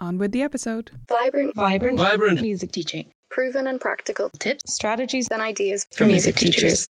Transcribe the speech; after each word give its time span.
On 0.00 0.16
with 0.16 0.32
the 0.32 0.40
episode. 0.40 0.90
Vibrant, 1.08 1.54
Vibrant, 1.54 1.98
Vibrant. 1.98 2.40
music 2.40 2.72
teaching. 2.72 3.12
proven 3.30 3.66
and 3.66 3.78
practical 3.78 4.30
Tips, 4.30 4.72
strategies 4.72 5.28
and 5.30 5.42
ideas 5.42 5.86
for 5.92 6.06
music 6.06 6.36
teachers. 6.36 6.88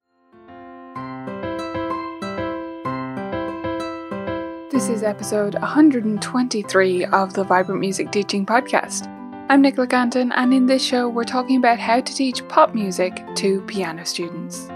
This 4.71 4.89
is 4.89 5.03
episode 5.03 5.55
123 5.55 7.05
of 7.07 7.35
the 7.35 7.43
Vibrant 7.45 7.81
Music 7.81 8.13
Teaching 8.13 8.47
Podcast. 8.47 9.09
I'm 9.51 9.61
Nicola 9.63 9.89
Cantan, 9.89 10.31
and 10.35 10.55
in 10.55 10.67
this 10.67 10.83
show, 10.83 11.09
we're 11.09 11.25
talking 11.25 11.57
about 11.57 11.81
how 11.81 12.01
to 12.01 12.15
teach 12.15 12.47
pop 12.49 12.73
music 12.73 13.21
to 13.35 13.61
piano 13.63 14.07
students. 14.07 14.69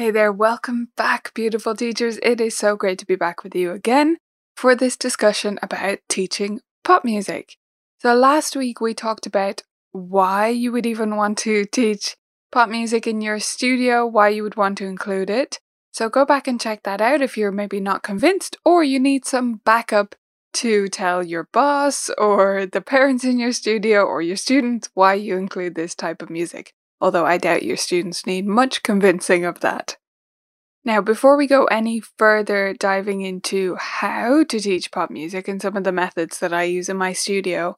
Hey 0.00 0.10
there, 0.10 0.32
welcome 0.32 0.88
back, 0.96 1.34
beautiful 1.34 1.76
teachers. 1.76 2.18
It 2.22 2.40
is 2.40 2.56
so 2.56 2.74
great 2.74 2.98
to 3.00 3.04
be 3.06 3.16
back 3.16 3.44
with 3.44 3.54
you 3.54 3.72
again 3.72 4.16
for 4.56 4.74
this 4.74 4.96
discussion 4.96 5.58
about 5.60 5.98
teaching 6.08 6.60
pop 6.84 7.04
music. 7.04 7.58
So, 7.98 8.14
last 8.14 8.56
week 8.56 8.80
we 8.80 8.94
talked 8.94 9.26
about 9.26 9.62
why 9.92 10.48
you 10.48 10.72
would 10.72 10.86
even 10.86 11.16
want 11.16 11.36
to 11.40 11.66
teach 11.66 12.16
pop 12.50 12.70
music 12.70 13.06
in 13.06 13.20
your 13.20 13.40
studio, 13.40 14.06
why 14.06 14.30
you 14.30 14.42
would 14.42 14.56
want 14.56 14.78
to 14.78 14.86
include 14.86 15.28
it. 15.28 15.60
So, 15.92 16.08
go 16.08 16.24
back 16.24 16.48
and 16.48 16.58
check 16.58 16.82
that 16.84 17.02
out 17.02 17.20
if 17.20 17.36
you're 17.36 17.52
maybe 17.52 17.78
not 17.78 18.02
convinced 18.02 18.56
or 18.64 18.82
you 18.82 18.98
need 18.98 19.26
some 19.26 19.60
backup 19.66 20.14
to 20.54 20.88
tell 20.88 21.22
your 21.22 21.46
boss 21.52 22.08
or 22.16 22.64
the 22.64 22.80
parents 22.96 23.22
in 23.22 23.38
your 23.38 23.52
studio 23.52 24.04
or 24.04 24.22
your 24.22 24.36
students 24.36 24.88
why 24.94 25.12
you 25.12 25.36
include 25.36 25.74
this 25.74 25.94
type 25.94 26.22
of 26.22 26.30
music 26.30 26.72
although 27.00 27.26
I 27.26 27.38
doubt 27.38 27.62
your 27.62 27.76
students 27.76 28.26
need 28.26 28.46
much 28.46 28.82
convincing 28.82 29.44
of 29.44 29.60
that. 29.60 29.96
Now, 30.84 31.00
before 31.00 31.36
we 31.36 31.46
go 31.46 31.64
any 31.66 32.00
further 32.00 32.72
diving 32.72 33.20
into 33.20 33.76
how 33.76 34.44
to 34.44 34.60
teach 34.60 34.90
pop 34.90 35.10
music 35.10 35.46
and 35.46 35.60
some 35.60 35.76
of 35.76 35.84
the 35.84 35.92
methods 35.92 36.38
that 36.38 36.54
I 36.54 36.62
use 36.62 36.88
in 36.88 36.96
my 36.96 37.12
studio, 37.12 37.76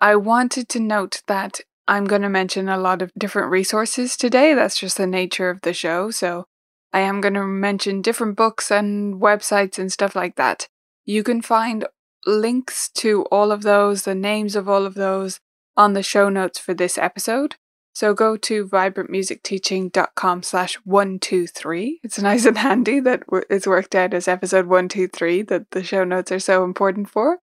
I 0.00 0.16
wanted 0.16 0.68
to 0.70 0.80
note 0.80 1.22
that 1.28 1.60
I'm 1.86 2.04
going 2.04 2.22
to 2.22 2.28
mention 2.28 2.68
a 2.68 2.76
lot 2.76 3.02
of 3.02 3.12
different 3.16 3.50
resources 3.50 4.16
today. 4.16 4.54
That's 4.54 4.78
just 4.78 4.96
the 4.96 5.06
nature 5.06 5.50
of 5.50 5.60
the 5.62 5.72
show. 5.72 6.10
So 6.10 6.46
I 6.92 7.00
am 7.00 7.20
going 7.20 7.34
to 7.34 7.46
mention 7.46 8.02
different 8.02 8.36
books 8.36 8.70
and 8.70 9.20
websites 9.20 9.78
and 9.78 9.92
stuff 9.92 10.16
like 10.16 10.36
that. 10.36 10.68
You 11.04 11.22
can 11.22 11.42
find 11.42 11.86
links 12.26 12.88
to 12.96 13.24
all 13.24 13.52
of 13.52 13.62
those, 13.62 14.02
the 14.02 14.14
names 14.14 14.56
of 14.56 14.68
all 14.68 14.84
of 14.84 14.94
those, 14.94 15.40
on 15.76 15.92
the 15.92 16.02
show 16.02 16.28
notes 16.28 16.58
for 16.58 16.74
this 16.74 16.98
episode. 16.98 17.56
So 17.94 18.14
go 18.14 18.36
to 18.38 18.66
vibrantmusicteaching.com 18.66 20.42
slash 20.42 20.74
123. 20.84 22.00
It's 22.02 22.18
nice 22.18 22.46
and 22.46 22.58
handy 22.58 23.00
that 23.00 23.24
it's 23.50 23.66
worked 23.66 23.94
out 23.94 24.14
as 24.14 24.28
episode 24.28 24.66
123 24.66 25.42
that 25.42 25.70
the 25.72 25.82
show 25.82 26.04
notes 26.04 26.32
are 26.32 26.40
so 26.40 26.64
important 26.64 27.10
for. 27.10 27.38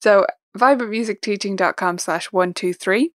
So 0.00 0.26
vibrantmusicteaching.com 0.56 1.98
slash 1.98 2.32
123. 2.32 3.12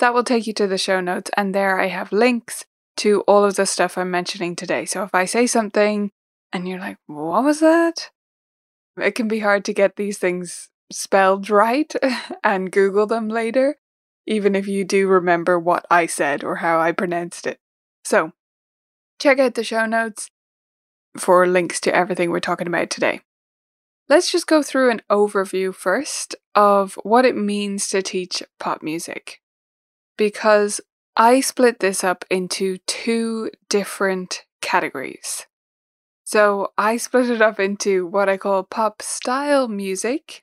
That 0.00 0.12
will 0.12 0.24
take 0.24 0.46
you 0.46 0.52
to 0.54 0.66
the 0.66 0.78
show 0.78 1.00
notes 1.00 1.30
and 1.36 1.54
there 1.54 1.80
I 1.80 1.86
have 1.86 2.10
links 2.10 2.64
to 2.96 3.20
all 3.22 3.44
of 3.44 3.54
the 3.54 3.66
stuff 3.66 3.96
I'm 3.96 4.10
mentioning 4.10 4.56
today. 4.56 4.84
So 4.86 5.04
if 5.04 5.14
I 5.14 5.24
say 5.26 5.46
something 5.46 6.10
and 6.52 6.68
you're 6.68 6.80
like, 6.80 6.98
what 7.06 7.44
was 7.44 7.60
that? 7.60 8.10
It 8.96 9.14
can 9.14 9.28
be 9.28 9.40
hard 9.40 9.64
to 9.66 9.72
get 9.72 9.96
these 9.96 10.18
things 10.18 10.68
spelled 10.90 11.48
right 11.64 11.92
and 12.42 12.72
Google 12.72 13.06
them 13.06 13.28
later 13.28 13.76
even 14.26 14.54
if 14.54 14.66
you 14.66 14.84
do 14.84 15.06
remember 15.06 15.58
what 15.58 15.86
I 15.90 16.06
said 16.06 16.44
or 16.44 16.56
how 16.56 16.80
I 16.80 16.92
pronounced 16.92 17.46
it. 17.46 17.58
So, 18.04 18.32
check 19.18 19.38
out 19.38 19.54
the 19.54 19.64
show 19.64 19.86
notes 19.86 20.28
for 21.16 21.46
links 21.46 21.80
to 21.80 21.94
everything 21.94 22.30
we're 22.30 22.40
talking 22.40 22.66
about 22.66 22.90
today. 22.90 23.20
Let's 24.08 24.30
just 24.30 24.46
go 24.46 24.62
through 24.62 24.90
an 24.90 25.02
overview 25.10 25.74
first 25.74 26.34
of 26.54 26.94
what 27.02 27.24
it 27.24 27.36
means 27.36 27.88
to 27.88 28.02
teach 28.02 28.42
pop 28.60 28.82
music. 28.82 29.40
Because 30.16 30.80
I 31.16 31.40
split 31.40 31.80
this 31.80 32.04
up 32.04 32.24
into 32.30 32.78
two 32.86 33.50
different 33.68 34.44
categories. 34.60 35.46
So 36.24 36.72
I 36.76 36.96
split 36.96 37.30
it 37.30 37.40
up 37.40 37.60
into 37.60 38.06
what 38.06 38.28
I 38.28 38.36
call 38.36 38.62
pop 38.62 39.00
style 39.02 39.68
music 39.68 40.42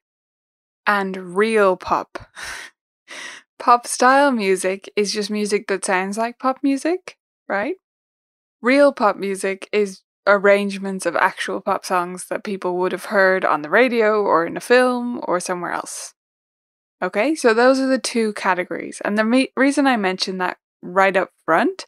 and 0.88 1.36
real 1.36 1.75
pop. 1.75 2.18
Pop 3.61 3.85
style 3.85 4.31
music 4.31 4.91
is 4.95 5.13
just 5.13 5.29
music 5.29 5.67
that 5.67 5.85
sounds 5.85 6.17
like 6.17 6.39
pop 6.39 6.57
music, 6.63 7.19
right? 7.47 7.75
Real 8.59 8.91
pop 8.91 9.17
music 9.17 9.69
is 9.72 10.01
arrangements 10.25 11.05
of 11.05 11.16
actual 11.16 11.61
pop 11.61 11.85
songs 11.85 12.25
that 12.29 12.44
people 12.44 12.75
would 12.77 12.91
have 12.91 13.05
heard 13.05 13.45
on 13.45 13.61
the 13.61 13.69
radio 13.69 14.19
or 14.23 14.47
in 14.47 14.57
a 14.57 14.59
film 14.59 15.21
or 15.27 15.39
somewhere 15.39 15.73
else. 15.73 16.16
Okay, 17.03 17.35
so 17.35 17.53
those 17.53 17.79
are 17.79 17.85
the 17.85 18.00
two 18.00 18.33
categories. 18.33 19.00
And 19.05 19.16
the 19.16 19.23
me- 19.23 19.51
reason 19.55 19.85
I 19.85 19.95
mention 19.95 20.39
that 20.39 20.57
right 20.81 21.16
up 21.16 21.29
front 21.45 21.85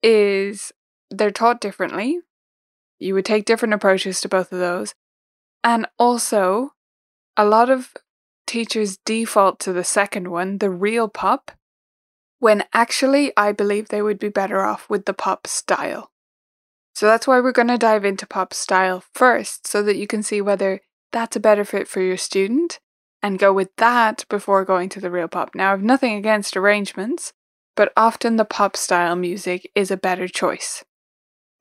is 0.00 0.70
they're 1.10 1.32
taught 1.32 1.60
differently. 1.60 2.20
You 3.00 3.14
would 3.14 3.24
take 3.24 3.46
different 3.46 3.74
approaches 3.74 4.20
to 4.20 4.28
both 4.28 4.52
of 4.52 4.60
those. 4.60 4.94
And 5.64 5.88
also, 5.98 6.70
a 7.36 7.44
lot 7.44 7.68
of 7.68 7.92
teachers 8.46 8.98
default 9.04 9.58
to 9.60 9.72
the 9.72 9.84
second 9.84 10.28
one, 10.28 10.58
the 10.58 10.70
real 10.70 11.08
pop, 11.08 11.50
when 12.38 12.64
actually 12.72 13.32
I 13.36 13.52
believe 13.52 13.88
they 13.88 14.02
would 14.02 14.18
be 14.18 14.28
better 14.28 14.60
off 14.60 14.88
with 14.90 15.06
the 15.06 15.14
pop 15.14 15.46
style. 15.46 16.10
So 16.94 17.06
that's 17.06 17.26
why 17.26 17.40
we're 17.40 17.52
going 17.52 17.68
to 17.68 17.78
dive 17.78 18.04
into 18.04 18.26
pop 18.26 18.54
style 18.54 19.02
first, 19.12 19.66
so 19.66 19.82
that 19.82 19.96
you 19.96 20.06
can 20.06 20.22
see 20.22 20.40
whether 20.40 20.80
that's 21.12 21.36
a 21.36 21.40
better 21.40 21.64
fit 21.64 21.88
for 21.88 22.00
your 22.00 22.16
student 22.16 22.78
and 23.22 23.38
go 23.38 23.52
with 23.52 23.74
that 23.76 24.24
before 24.28 24.64
going 24.64 24.88
to 24.90 25.00
the 25.00 25.10
real 25.10 25.28
pop. 25.28 25.54
Now, 25.54 25.72
I've 25.72 25.82
nothing 25.82 26.14
against 26.14 26.56
arrangements, 26.56 27.32
but 27.74 27.92
often 27.96 28.36
the 28.36 28.44
pop 28.44 28.76
style 28.76 29.16
music 29.16 29.70
is 29.74 29.90
a 29.90 29.96
better 29.96 30.28
choice. 30.28 30.84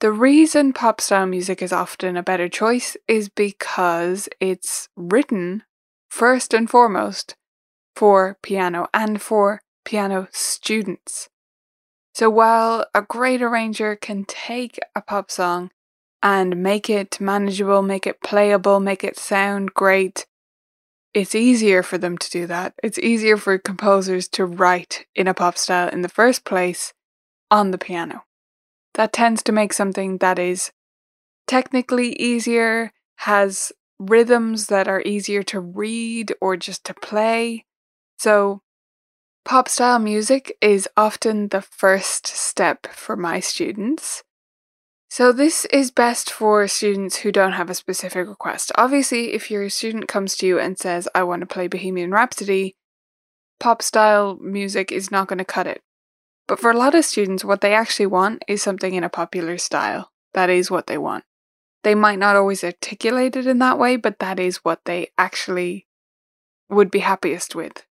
The 0.02 0.12
reason 0.12 0.74
pop 0.74 1.00
style 1.00 1.26
music 1.26 1.62
is 1.62 1.72
often 1.72 2.18
a 2.18 2.24
better 2.24 2.50
choice 2.50 2.98
is 3.08 3.30
because 3.30 4.28
it's 4.42 4.90
written 4.98 5.64
first 6.14 6.54
and 6.54 6.70
foremost 6.70 7.36
for 7.96 8.38
piano 8.44 8.88
and 8.94 9.20
for 9.20 9.60
piano 9.84 10.28
students. 10.32 11.28
So 12.14 12.30
while 12.30 12.86
a 12.94 13.02
great 13.02 13.42
arranger 13.42 13.96
can 13.96 14.24
take 14.26 14.78
a 14.96 15.02
pop 15.02 15.32
song 15.32 15.72
and 16.22 16.62
make 16.62 16.88
it 16.88 17.20
manageable, 17.20 17.82
make 17.82 18.06
it 18.06 18.22
playable, 18.22 18.80
make 18.80 19.04
it 19.04 19.18
sound 19.18 19.74
great, 19.74 20.28
it's 21.16 21.34
easier 21.34 21.82
for 21.82 21.98
them 21.98 22.20
to 22.20 22.30
do 22.30 22.46
that. 22.46 22.76
It's 22.84 23.00
easier 23.00 23.36
for 23.36 23.58
composers 23.58 24.28
to 24.30 24.46
write 24.46 25.08
in 25.16 25.28
a 25.28 25.34
pop 25.34 25.58
style 25.58 25.90
in 25.90 26.04
the 26.04 26.10
first 26.10 26.46
place 26.46 26.94
on 27.50 27.72
the 27.72 27.80
piano. 27.80 28.24
That 28.94 29.14
tends 29.14 29.42
to 29.44 29.52
make 29.52 29.74
something 29.74 30.20
that 30.20 30.38
is 30.38 30.72
technically 31.48 32.14
easier, 32.18 32.92
has 33.16 33.72
rhythms 34.10 34.68
that 34.68 34.88
are 34.88 35.02
easier 35.02 35.44
to 35.44 35.60
read 35.60 36.34
or 36.42 36.58
just 36.58 36.84
to 36.86 36.94
play. 36.94 37.66
So, 38.18 38.62
pop 39.46 39.68
style 39.68 40.00
music 40.00 40.58
is 40.62 40.88
often 40.96 41.50
the 41.50 41.62
first 41.62 42.28
step 42.28 42.88
for 42.88 43.16
my 43.16 43.40
students. 43.40 44.24
So, 45.10 45.32
this 45.32 45.66
is 45.66 45.92
best 45.92 46.32
for 46.32 46.68
students 46.68 47.18
who 47.18 47.32
don't 47.32 47.54
have 47.54 47.70
a 47.70 47.76
specific 47.76 48.28
request. 48.28 48.72
Obviously, 48.76 49.34
if 49.34 49.52
your 49.52 49.70
student 49.70 50.08
comes 50.08 50.36
to 50.38 50.48
you 50.48 50.60
and 50.60 50.78
says, 50.78 51.08
I 51.14 51.24
want 51.24 51.42
to 51.42 51.46
play 51.46 51.68
Bohemian 51.68 52.12
Rhapsody, 52.12 52.76
pop 53.60 53.82
style 53.82 54.38
music 54.42 54.92
is 54.92 55.12
not 55.12 55.28
going 55.28 55.38
to 55.38 55.46
cut 55.46 55.68
it. 55.68 55.82
But 56.48 56.60
for 56.60 56.72
a 56.72 56.78
lot 56.78 56.96
of 56.96 57.06
students, 57.06 57.46
what 57.46 57.62
they 57.62 57.74
actually 57.74 58.08
want 58.08 58.44
is 58.48 58.62
something 58.62 58.94
in 58.94 59.04
a 59.04 59.10
popular 59.10 59.58
style. 59.58 60.12
That 60.34 60.50
is 60.50 60.72
what 60.72 60.88
they 60.88 60.98
want. 60.98 61.24
They 61.84 61.96
might 61.96 62.20
not 62.20 62.36
always 62.36 62.64
articulate 62.64 63.36
it 63.36 63.46
in 63.46 63.60
that 63.60 63.78
way, 63.78 63.98
but 63.98 64.20
that 64.20 64.40
is 64.40 64.58
what 64.58 64.86
they 64.86 65.10
actually 65.18 65.88
would 66.70 66.90
be 66.90 67.00
happiest 67.00 67.56
with. 67.56 67.86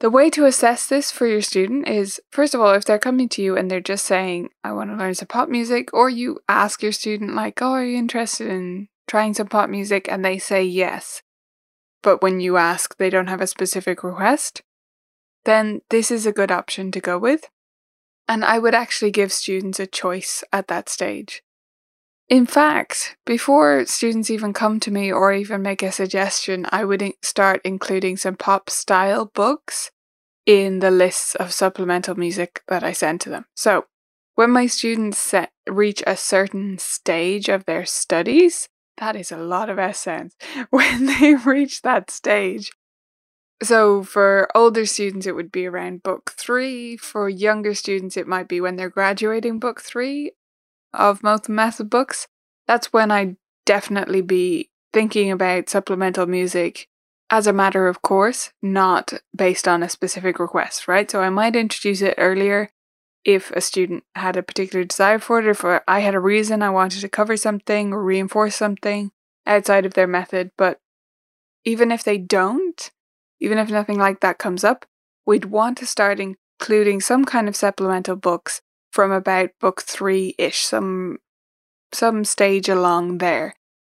The 0.00 0.10
way 0.10 0.28
to 0.30 0.44
assess 0.44 0.86
this 0.86 1.10
for 1.10 1.26
your 1.26 1.40
student 1.40 1.88
is 1.88 2.20
first 2.30 2.54
of 2.54 2.60
all, 2.60 2.74
if 2.74 2.84
they're 2.84 2.98
coming 2.98 3.28
to 3.30 3.42
you 3.42 3.56
and 3.56 3.70
they're 3.70 3.80
just 3.80 4.04
saying, 4.04 4.50
I 4.64 4.72
want 4.72 4.90
to 4.90 4.96
learn 4.96 5.14
some 5.14 5.28
pop 5.28 5.48
music, 5.48 5.94
or 5.94 6.10
you 6.10 6.40
ask 6.48 6.82
your 6.82 6.92
student, 6.92 7.34
like, 7.34 7.62
oh, 7.62 7.70
are 7.70 7.84
you 7.84 7.96
interested 7.96 8.48
in 8.48 8.88
trying 9.06 9.32
some 9.34 9.46
pop 9.46 9.70
music? 9.70 10.08
And 10.10 10.24
they 10.24 10.36
say 10.38 10.64
yes. 10.64 11.22
But 12.02 12.20
when 12.20 12.40
you 12.40 12.56
ask, 12.56 12.96
they 12.96 13.08
don't 13.08 13.28
have 13.28 13.40
a 13.40 13.46
specific 13.46 14.02
request, 14.02 14.62
then 15.44 15.82
this 15.88 16.10
is 16.10 16.26
a 16.26 16.32
good 16.32 16.50
option 16.50 16.90
to 16.90 17.00
go 17.00 17.16
with. 17.16 17.48
And 18.26 18.44
I 18.44 18.58
would 18.58 18.74
actually 18.74 19.12
give 19.12 19.32
students 19.32 19.78
a 19.78 19.86
choice 19.86 20.42
at 20.52 20.66
that 20.68 20.88
stage. 20.88 21.43
In 22.28 22.46
fact, 22.46 23.16
before 23.26 23.84
students 23.84 24.30
even 24.30 24.54
come 24.54 24.80
to 24.80 24.90
me 24.90 25.12
or 25.12 25.32
even 25.34 25.60
make 25.60 25.82
a 25.82 25.92
suggestion, 25.92 26.66
I 26.70 26.84
would 26.84 27.12
start 27.22 27.60
including 27.64 28.16
some 28.16 28.36
pop 28.36 28.70
style 28.70 29.26
books 29.26 29.90
in 30.46 30.78
the 30.78 30.90
lists 30.90 31.34
of 31.34 31.52
supplemental 31.52 32.14
music 32.14 32.62
that 32.68 32.82
I 32.82 32.92
send 32.92 33.20
to 33.22 33.30
them. 33.30 33.44
So, 33.54 33.86
when 34.36 34.50
my 34.50 34.66
students 34.66 35.18
set, 35.18 35.52
reach 35.68 36.02
a 36.06 36.16
certain 36.16 36.78
stage 36.78 37.48
of 37.48 37.66
their 37.66 37.84
studies, 37.84 38.68
that 38.98 39.16
is 39.16 39.30
a 39.30 39.36
lot 39.36 39.68
of 39.68 39.96
sounds. 39.96 40.34
When 40.70 41.06
they 41.06 41.34
reach 41.34 41.82
that 41.82 42.10
stage, 42.10 42.72
so 43.62 44.02
for 44.02 44.48
older 44.54 44.86
students, 44.86 45.26
it 45.26 45.34
would 45.34 45.52
be 45.52 45.66
around 45.66 46.02
book 46.02 46.32
three. 46.36 46.96
For 46.96 47.28
younger 47.28 47.74
students, 47.74 48.16
it 48.16 48.26
might 48.26 48.48
be 48.48 48.60
when 48.60 48.76
they're 48.76 48.90
graduating 48.90 49.58
book 49.58 49.80
three 49.80 50.32
of 50.94 51.22
most 51.22 51.48
method 51.48 51.90
books. 51.90 52.26
That's 52.66 52.92
when 52.92 53.10
I'd 53.10 53.36
definitely 53.66 54.22
be 54.22 54.70
thinking 54.92 55.30
about 55.30 55.68
supplemental 55.68 56.26
music 56.26 56.88
as 57.30 57.46
a 57.46 57.52
matter 57.52 57.88
of 57.88 58.02
course, 58.02 58.52
not 58.62 59.14
based 59.34 59.66
on 59.66 59.82
a 59.82 59.88
specific 59.88 60.38
request, 60.38 60.86
right? 60.86 61.10
So 61.10 61.20
I 61.20 61.30
might 61.30 61.56
introduce 61.56 62.02
it 62.02 62.14
earlier 62.18 62.70
if 63.24 63.50
a 63.52 63.60
student 63.60 64.04
had 64.14 64.36
a 64.36 64.42
particular 64.42 64.84
desire 64.84 65.18
for 65.18 65.38
it, 65.38 65.46
or 65.46 65.50
if 65.50 65.82
I 65.88 66.00
had 66.00 66.14
a 66.14 66.20
reason 66.20 66.62
I 66.62 66.70
wanted 66.70 67.00
to 67.00 67.08
cover 67.08 67.36
something 67.36 67.92
or 67.92 68.04
reinforce 68.04 68.54
something 68.54 69.10
outside 69.46 69.86
of 69.86 69.94
their 69.94 70.06
method. 70.06 70.50
But 70.58 70.80
even 71.64 71.90
if 71.90 72.04
they 72.04 72.18
don't, 72.18 72.90
even 73.40 73.58
if 73.58 73.70
nothing 73.70 73.98
like 73.98 74.20
that 74.20 74.38
comes 74.38 74.62
up, 74.62 74.84
we'd 75.26 75.46
want 75.46 75.78
to 75.78 75.86
start 75.86 76.20
including 76.20 77.00
some 77.00 77.24
kind 77.24 77.48
of 77.48 77.56
supplemental 77.56 78.16
books 78.16 78.60
from 78.94 79.10
about 79.10 79.50
book 79.60 79.82
three 79.82 80.36
ish, 80.38 80.60
some 80.60 81.18
some 81.92 82.24
stage 82.24 82.68
along 82.68 83.18
there. 83.18 83.54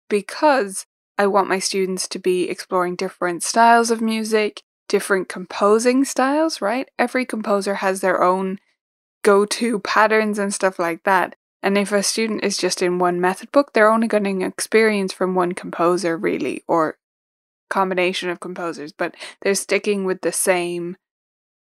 Because 0.10 0.86
I 1.18 1.28
want 1.28 1.50
my 1.50 1.60
students 1.60 2.08
to 2.08 2.20
be 2.20 2.50
exploring 2.50 2.96
different 2.96 3.44
styles 3.44 3.92
of 3.92 4.00
music, 4.00 4.64
different 4.88 5.28
composing 5.28 6.06
styles, 6.06 6.62
right? 6.62 6.88
Every 6.98 7.26
composer 7.26 7.76
has 7.76 8.00
their 8.00 8.24
own 8.24 8.58
go 9.22 9.44
to 9.46 9.80
patterns 9.80 10.40
and 10.40 10.54
stuff 10.54 10.80
like 10.80 11.04
that. 11.04 11.36
And 11.62 11.78
if 11.78 11.92
a 11.92 12.02
student 12.02 12.46
is 12.46 12.58
just 12.58 12.82
in 12.82 12.98
one 12.98 13.20
method 13.20 13.52
book, 13.52 13.74
they're 13.74 13.92
only 13.92 14.08
getting 14.08 14.44
experience 14.44 15.12
from 15.12 15.36
one 15.36 15.54
composer, 15.54 16.16
really, 16.16 16.64
or 16.70 17.00
combination 17.70 18.30
of 18.30 18.40
composers, 18.40 18.94
but 18.94 19.14
they're 19.42 19.56
sticking 19.56 20.06
with 20.06 20.22
the 20.22 20.32
same 20.32 20.96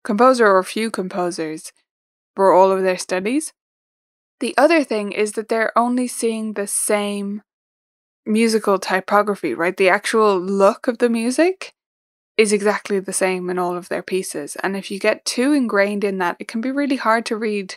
composer 0.05 0.47
or 0.47 0.63
few 0.63 0.91
composers 0.91 1.73
for 2.37 2.53
all 2.53 2.71
of 2.71 2.83
their 2.83 2.99
studies. 2.99 3.53
The 4.39 4.55
other 4.57 4.85
thing 4.85 5.13
is 5.13 5.33
that 5.33 5.49
they're 5.49 5.77
only 5.77 6.07
seeing 6.07 6.53
the 6.53 6.67
same 6.67 7.43
musical 8.27 8.79
typography, 8.79 9.55
right? 9.55 9.77
The 9.77 9.89
actual 9.89 10.39
look 10.39 10.87
of 10.87 10.99
the 10.99 11.09
music 11.09 11.73
is 12.37 12.53
exactly 12.53 13.01
the 13.01 13.13
same 13.13 13.49
in 13.49 13.59
all 13.59 13.77
of 13.77 13.89
their 13.89 14.03
pieces. 14.03 14.57
And 14.63 14.77
if 14.77 14.91
you 14.91 14.99
get 14.99 15.25
too 15.25 15.53
ingrained 15.53 16.05
in 16.05 16.19
that, 16.19 16.37
it 16.39 16.49
can 16.49 16.61
be 16.61 16.71
really 16.71 16.97
hard 16.97 17.25
to 17.27 17.37
read 17.37 17.77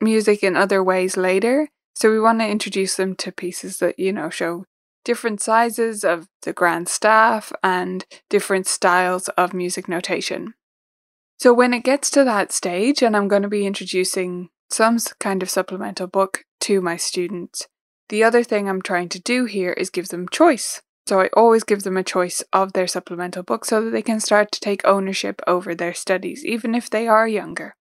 music 0.00 0.42
in 0.42 0.56
other 0.56 0.82
ways 0.82 1.16
later. 1.16 1.68
So 1.94 2.10
we 2.10 2.20
want 2.20 2.40
to 2.40 2.48
introduce 2.48 2.96
them 2.96 3.14
to 3.16 3.32
pieces 3.32 3.78
that, 3.78 3.98
you 3.98 4.12
know, 4.12 4.28
show 4.28 4.64
different 5.04 5.40
sizes 5.40 6.04
of 6.04 6.26
the 6.42 6.52
grand 6.52 6.88
staff 6.88 7.52
and 7.62 8.04
different 8.28 8.66
styles 8.66 9.28
of 9.30 9.54
music 9.54 9.88
notation. 9.88 10.54
So 11.42 11.52
when 11.52 11.74
it 11.74 11.82
gets 11.82 12.08
to 12.12 12.22
that 12.22 12.52
stage, 12.52 13.02
and 13.02 13.16
I'm 13.16 13.26
going 13.26 13.42
to 13.42 13.48
be 13.48 13.66
introducing 13.66 14.50
some 14.70 14.98
kind 15.18 15.42
of 15.42 15.50
supplemental 15.50 16.06
book 16.06 16.44
to 16.60 16.80
my 16.80 16.96
students, 16.96 17.66
the 18.10 18.22
other 18.22 18.44
thing 18.44 18.68
I'm 18.68 18.80
trying 18.80 19.08
to 19.08 19.20
do 19.20 19.46
here 19.46 19.72
is 19.72 19.90
give 19.90 20.10
them 20.10 20.28
choice. 20.28 20.82
So 21.08 21.20
I 21.20 21.30
always 21.36 21.64
give 21.64 21.82
them 21.82 21.96
a 21.96 22.04
choice 22.04 22.44
of 22.52 22.74
their 22.74 22.86
supplemental 22.86 23.42
book 23.42 23.64
so 23.64 23.84
that 23.84 23.90
they 23.90 24.02
can 24.02 24.20
start 24.20 24.52
to 24.52 24.60
take 24.60 24.86
ownership 24.86 25.42
over 25.48 25.74
their 25.74 25.94
studies, 25.94 26.44
even 26.44 26.76
if 26.76 26.88
they 26.88 27.08
are 27.08 27.26
younger. 27.26 27.74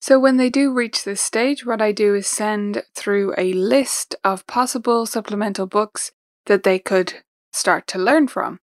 So 0.00 0.18
when 0.18 0.36
they 0.36 0.50
do 0.50 0.74
reach 0.74 1.04
this 1.04 1.20
stage, 1.20 1.64
what 1.64 1.80
I 1.80 1.92
do 1.92 2.16
is 2.16 2.26
send 2.26 2.82
through 2.96 3.32
a 3.38 3.52
list 3.52 4.16
of 4.24 4.44
possible 4.48 5.06
supplemental 5.06 5.68
books 5.68 6.10
that 6.46 6.64
they 6.64 6.80
could 6.80 7.22
start 7.52 7.86
to 7.86 7.98
learn 8.00 8.26
from. 8.26 8.58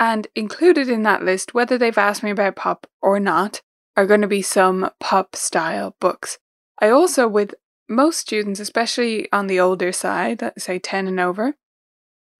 And 0.00 0.26
included 0.34 0.88
in 0.88 1.02
that 1.02 1.22
list, 1.22 1.52
whether 1.52 1.76
they've 1.76 1.98
asked 1.98 2.22
me 2.22 2.30
about 2.30 2.56
pop 2.56 2.86
or 3.02 3.20
not, 3.20 3.60
are 3.96 4.06
going 4.06 4.22
to 4.22 4.26
be 4.26 4.40
some 4.40 4.90
pop 4.98 5.36
style 5.36 5.94
books. 6.00 6.38
I 6.80 6.88
also, 6.88 7.28
with 7.28 7.54
most 7.86 8.18
students, 8.18 8.60
especially 8.60 9.30
on 9.30 9.46
the 9.46 9.60
older 9.60 9.92
side, 9.92 10.52
say 10.56 10.78
10 10.78 11.06
and 11.06 11.20
over, 11.20 11.54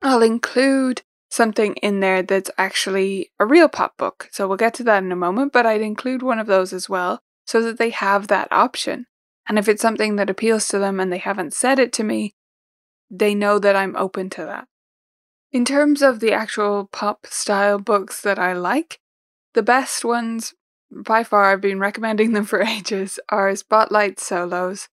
I'll 0.00 0.22
include 0.22 1.02
something 1.30 1.74
in 1.76 2.00
there 2.00 2.22
that's 2.22 2.50
actually 2.56 3.30
a 3.38 3.44
real 3.44 3.68
pop 3.68 3.98
book. 3.98 4.30
So 4.32 4.48
we'll 4.48 4.56
get 4.56 4.72
to 4.74 4.84
that 4.84 5.02
in 5.02 5.12
a 5.12 5.16
moment, 5.16 5.52
but 5.52 5.66
I'd 5.66 5.82
include 5.82 6.22
one 6.22 6.38
of 6.38 6.46
those 6.46 6.72
as 6.72 6.88
well 6.88 7.20
so 7.46 7.60
that 7.62 7.78
they 7.78 7.90
have 7.90 8.28
that 8.28 8.48
option. 8.50 9.06
And 9.48 9.58
if 9.58 9.68
it's 9.68 9.82
something 9.82 10.16
that 10.16 10.30
appeals 10.30 10.66
to 10.68 10.78
them 10.78 10.98
and 10.98 11.12
they 11.12 11.18
haven't 11.18 11.52
said 11.52 11.78
it 11.78 11.92
to 11.94 12.04
me, 12.04 12.34
they 13.10 13.34
know 13.34 13.58
that 13.58 13.76
I'm 13.76 13.96
open 13.96 14.30
to 14.30 14.44
that. 14.44 14.66
In 15.52 15.64
terms 15.64 16.00
of 16.00 16.20
the 16.20 16.32
actual 16.32 16.88
pop 16.92 17.26
style 17.26 17.78
books 17.78 18.22
that 18.22 18.38
I 18.38 18.52
like, 18.52 19.00
the 19.54 19.62
best 19.62 20.04
ones, 20.04 20.54
by 20.92 21.24
far, 21.24 21.46
I've 21.46 21.60
been 21.60 21.80
recommending 21.80 22.32
them 22.32 22.44
for 22.46 22.62
ages, 22.62 23.18
are 23.28 23.54
Spotlight 23.56 24.20
Solos 24.20 24.88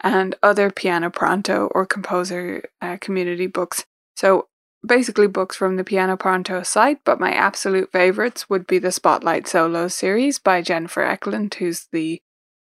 and 0.00 0.34
other 0.42 0.70
piano 0.70 1.10
pronto 1.10 1.68
or 1.74 1.84
composer 1.84 2.68
uh, 2.80 2.96
community 3.00 3.46
books. 3.46 3.84
So 4.16 4.48
basically 4.86 5.26
books 5.26 5.56
from 5.56 5.76
the 5.76 5.84
Piano 5.84 6.16
Pronto 6.16 6.62
site, 6.62 7.00
but 7.04 7.20
my 7.20 7.32
absolute 7.32 7.90
favorites 7.92 8.48
would 8.48 8.66
be 8.66 8.78
the 8.78 8.92
Spotlight 8.92 9.48
Solo 9.48 9.88
series 9.88 10.38
by 10.38 10.62
Jennifer 10.62 11.02
Eklund, 11.02 11.54
who's 11.54 11.88
the 11.92 12.22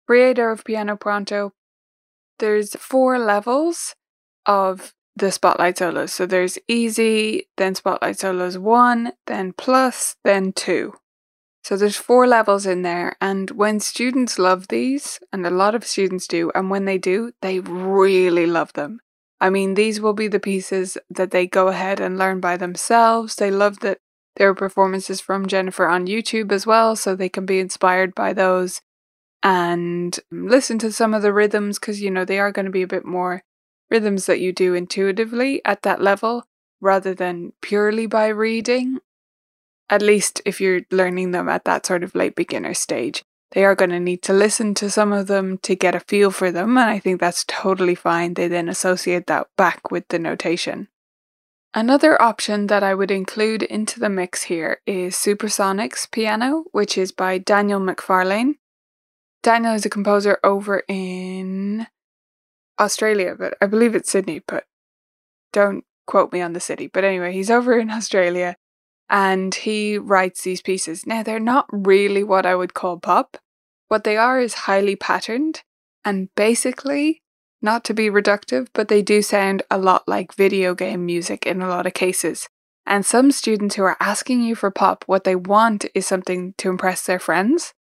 creator 0.08 0.50
of 0.50 0.64
Piano 0.64 0.96
Pronto. 0.96 1.54
There's 2.40 2.76
four 2.76 3.20
levels 3.20 3.96
of 4.46 4.94
the 5.20 5.32
Spotlight 5.32 5.78
Solos. 5.78 6.14
So 6.14 6.26
there's 6.26 6.58
easy, 6.68 7.48
then 7.58 7.76
Spotlight 7.76 8.20
Solos 8.20 8.58
1, 8.58 9.14
then 9.28 9.54
plus, 9.54 10.16
then 10.24 10.52
2. 10.54 10.94
So 11.64 11.78
there's 11.78 11.98
four 11.98 12.26
levels 12.26 12.66
in 12.66 12.82
there, 12.82 13.16
and 13.22 13.52
when 13.52 13.80
students 13.80 14.40
love 14.40 14.70
these, 14.70 15.20
and 15.32 15.46
a 15.46 15.52
lot 15.52 15.76
of 15.76 15.86
students 15.86 16.26
do, 16.26 16.52
and 16.56 16.70
when 16.70 16.86
they 16.86 16.98
do, 16.98 17.34
they 17.42 17.60
really 17.60 18.48
love 18.48 18.74
them. 18.74 19.02
I 19.42 19.50
mean, 19.50 19.76
these 19.76 20.02
will 20.02 20.14
be 20.14 20.28
the 20.28 20.40
pieces 20.40 20.98
that 21.10 21.32
they 21.32 21.48
go 21.48 21.68
ahead 21.68 22.00
and 22.00 22.18
learn 22.18 22.40
by 22.40 22.58
themselves. 22.58 23.36
They 23.36 23.52
love 23.52 23.80
that 23.80 24.00
there 24.36 24.50
are 24.50 24.56
performances 24.56 25.22
from 25.22 25.48
Jennifer 25.48 25.88
on 25.88 26.08
YouTube 26.08 26.52
as 26.52 26.66
well, 26.66 26.96
so 26.96 27.16
they 27.16 27.30
can 27.30 27.46
be 27.46 27.60
inspired 27.60 28.16
by 28.16 28.34
those 28.34 28.82
and 29.42 30.20
listen 30.32 30.80
to 30.80 30.92
some 30.92 31.14
of 31.14 31.22
the 31.22 31.34
rhythms 31.34 31.80
because, 31.80 32.02
you 32.02 32.12
know, 32.12 32.26
they 32.26 32.40
are 32.40 32.52
going 32.52 32.66
to 32.66 32.72
be 32.72 32.82
a 32.82 32.88
bit 32.88 33.06
more 33.06 33.44
rhythms 33.90 34.26
that 34.26 34.40
you 34.40 34.52
do 34.52 34.74
intuitively 34.74 35.62
at 35.66 35.82
that 35.82 36.02
level 36.02 36.46
rather 36.82 37.14
than 37.14 37.54
purely 37.62 38.06
by 38.06 38.28
reading 38.28 39.00
at 39.90 40.02
least 40.02 40.42
if 40.46 40.62
you're 40.62 40.82
learning 40.92 41.32
them 41.32 41.50
at 41.50 41.66
that 41.66 41.86
sort 41.86 42.04
of 42.04 42.16
late 42.16 42.36
beginner 42.36 42.74
stage. 42.74 43.24
They 43.52 43.66
are 43.66 43.76
going 43.76 43.90
to 43.90 44.00
need 44.00 44.22
to 44.24 44.34
listen 44.34 44.76
to 44.76 44.92
some 44.92 45.12
of 45.12 45.26
them 45.26 45.58
to 45.60 45.76
get 45.76 45.96
a 45.96 46.00
feel 46.00 46.30
for 46.30 46.52
them, 46.52 46.78
and 46.78 46.90
I 46.90 47.00
think 47.00 47.20
that's 47.20 47.44
totally 47.48 47.96
fine. 47.96 48.36
They 48.36 48.48
then 48.48 48.70
associate 48.70 49.26
that 49.26 49.48
back 49.58 49.90
with 49.90 50.08
the 50.10 50.20
notation. 50.20 50.88
Another 51.74 52.20
option 52.22 52.68
that 52.68 52.84
I 52.84 52.94
would 52.94 53.12
include 53.12 53.64
into 53.64 54.00
the 54.00 54.10
mix 54.10 54.44
here 54.44 54.82
is 54.86 55.16
Supersonics 55.16 56.10
Piano, 56.12 56.66
which 56.72 56.98
is 56.98 57.12
by 57.12 57.40
Daniel 57.40 57.80
McFarlane. 57.80 58.56
Daniel 59.42 59.74
is 59.74 59.86
a 59.86 59.90
composer 59.90 60.40
over 60.44 60.84
in 60.88 61.88
Australia, 62.80 63.36
but 63.38 63.56
I 63.62 63.66
believe 63.66 63.96
it's 63.96 64.12
Sydney, 64.12 64.42
but 64.48 64.66
don't 65.52 65.84
quote 66.08 66.32
me 66.32 66.42
on 66.42 66.54
the 66.54 66.60
city. 66.60 66.88
But 66.88 67.04
anyway, 67.04 67.34
he's 67.34 67.52
over 67.58 67.78
in 67.78 67.90
Australia 67.90 68.56
and 69.10 69.54
he 69.54 69.98
writes 69.98 70.44
these 70.44 70.62
pieces. 70.62 71.06
Now, 71.06 71.24
they're 71.24 71.40
not 71.40 71.68
really 71.72 72.24
what 72.24 72.46
I 72.46 72.56
would 72.56 72.74
call 72.74 73.00
pop. 73.00 73.38
What 73.88 74.04
they 74.04 74.18
are 74.18 74.40
is 74.40 74.66
highly 74.66 74.96
patterned 74.96 75.64
and 76.06 76.30
basically, 76.36 77.22
not 77.62 77.84
to 77.86 77.94
be 77.94 78.10
reductive, 78.10 78.68
but 78.74 78.88
they 78.88 79.02
do 79.02 79.22
sound 79.22 79.64
a 79.70 79.78
lot 79.78 80.08
like 80.08 80.34
video 80.34 80.74
game 80.76 81.06
music 81.06 81.46
in 81.46 81.62
a 81.62 81.68
lot 81.68 81.86
of 81.86 81.94
cases. 81.94 82.48
And 82.86 83.06
some 83.06 83.32
students 83.32 83.76
who 83.76 83.84
are 83.84 83.98
asking 84.00 84.42
you 84.42 84.56
for 84.56 84.72
pop, 84.72 85.04
what 85.08 85.24
they 85.24 85.36
want 85.36 85.86
is 85.94 86.08
something 86.08 86.54
to 86.58 86.70
impress 86.70 87.06
their 87.06 87.20
friends. 87.20 87.74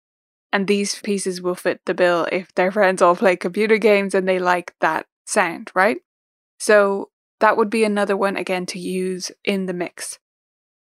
And 0.56 0.66
these 0.66 0.98
pieces 1.00 1.42
will 1.42 1.54
fit 1.54 1.82
the 1.84 1.92
bill 1.92 2.26
if 2.32 2.54
their 2.54 2.72
friends 2.72 3.02
all 3.02 3.14
play 3.14 3.36
computer 3.36 3.76
games 3.76 4.14
and 4.14 4.26
they 4.26 4.38
like 4.38 4.72
that 4.80 5.04
sound, 5.26 5.70
right? 5.74 5.98
So 6.58 7.10
that 7.40 7.58
would 7.58 7.68
be 7.68 7.84
another 7.84 8.16
one 8.16 8.38
again 8.38 8.64
to 8.68 8.78
use 8.78 9.30
in 9.44 9.66
the 9.66 9.74
mix. 9.74 10.18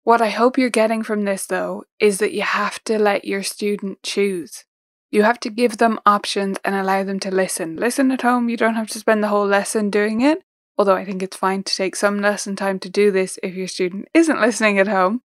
What 0.05 0.21
I 0.21 0.29
hope 0.29 0.59
you're 0.59 0.69
getting 0.69 1.03
from 1.03 1.25
this 1.25 1.47
though 1.47 1.85
is 1.99 2.19
that 2.19 2.35
you 2.35 2.43
have 2.43 2.85
to 2.85 2.99
let 2.99 3.25
your 3.25 3.43
student 3.43 4.03
choose. 4.03 4.67
You 5.11 5.23
have 5.23 5.41
to 5.41 5.49
give 5.49 5.79
them 5.79 6.01
options 6.05 6.59
and 6.63 6.75
allow 6.75 7.03
them 7.03 7.19
to 7.21 7.31
listen. 7.31 7.77
Listen 7.77 8.11
at 8.11 8.21
home, 8.21 8.51
you 8.51 8.59
don't 8.59 8.75
have 8.75 8.91
to 8.91 8.99
spend 8.99 9.25
the 9.25 9.29
whole 9.29 9.47
lesson 9.47 9.89
doing 9.89 10.21
it, 10.21 10.43
although 10.77 10.97
I 10.97 11.07
think 11.07 11.23
it's 11.23 11.39
fine 11.39 11.63
to 11.63 11.75
take 11.75 11.97
some 11.97 12.21
lesson 12.21 12.57
time 12.57 12.79
to 12.81 12.91
do 12.91 13.11
this 13.11 13.39
if 13.43 13.55
your 13.55 13.69
student 13.69 14.09
isn't 14.13 14.39
listening 14.39 14.79
at 14.79 14.89
home. 14.89 15.23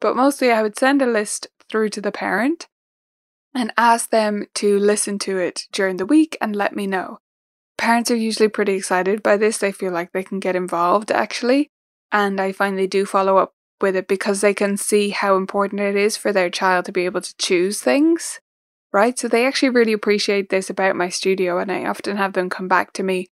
But 0.00 0.14
mostly, 0.14 0.52
I 0.52 0.62
would 0.62 0.78
send 0.78 1.02
a 1.02 1.06
list 1.06 1.48
through 1.68 1.88
to 1.88 2.00
the 2.00 2.12
parent 2.12 2.68
and 3.54 3.72
ask 3.76 4.10
them 4.10 4.46
to 4.54 4.78
listen 4.78 5.18
to 5.20 5.38
it 5.38 5.64
during 5.72 5.96
the 5.96 6.06
week 6.06 6.36
and 6.40 6.56
let 6.56 6.74
me 6.74 6.86
know. 6.86 7.18
Parents 7.78 8.10
are 8.10 8.16
usually 8.16 8.48
pretty 8.48 8.74
excited 8.74 9.22
by 9.22 9.36
this, 9.36 9.58
they 9.58 9.72
feel 9.72 9.92
like 9.92 10.12
they 10.12 10.22
can 10.22 10.40
get 10.40 10.56
involved 10.56 11.10
actually, 11.10 11.70
and 12.10 12.40
I 12.40 12.52
find 12.52 12.78
they 12.78 12.86
do 12.86 13.04
follow 13.04 13.38
up 13.38 13.52
with 13.80 13.96
it 13.96 14.06
because 14.06 14.40
they 14.40 14.54
can 14.54 14.76
see 14.76 15.10
how 15.10 15.36
important 15.36 15.80
it 15.80 15.96
is 15.96 16.16
for 16.16 16.32
their 16.32 16.50
child 16.50 16.84
to 16.84 16.92
be 16.92 17.04
able 17.04 17.20
to 17.20 17.36
choose 17.36 17.80
things 17.80 18.40
right? 18.92 19.18
So 19.18 19.28
they 19.28 19.46
actually 19.46 19.70
really 19.70 19.92
appreciate 19.92 20.50
this 20.50 20.68
about 20.70 20.96
my 20.96 21.08
studio, 21.08 21.58
and 21.58 21.72
I 21.72 21.86
often 21.86 22.16
have 22.16 22.34
them 22.34 22.50
come 22.50 22.68
back 22.68 22.92
to 22.94 23.02
me 23.02 23.28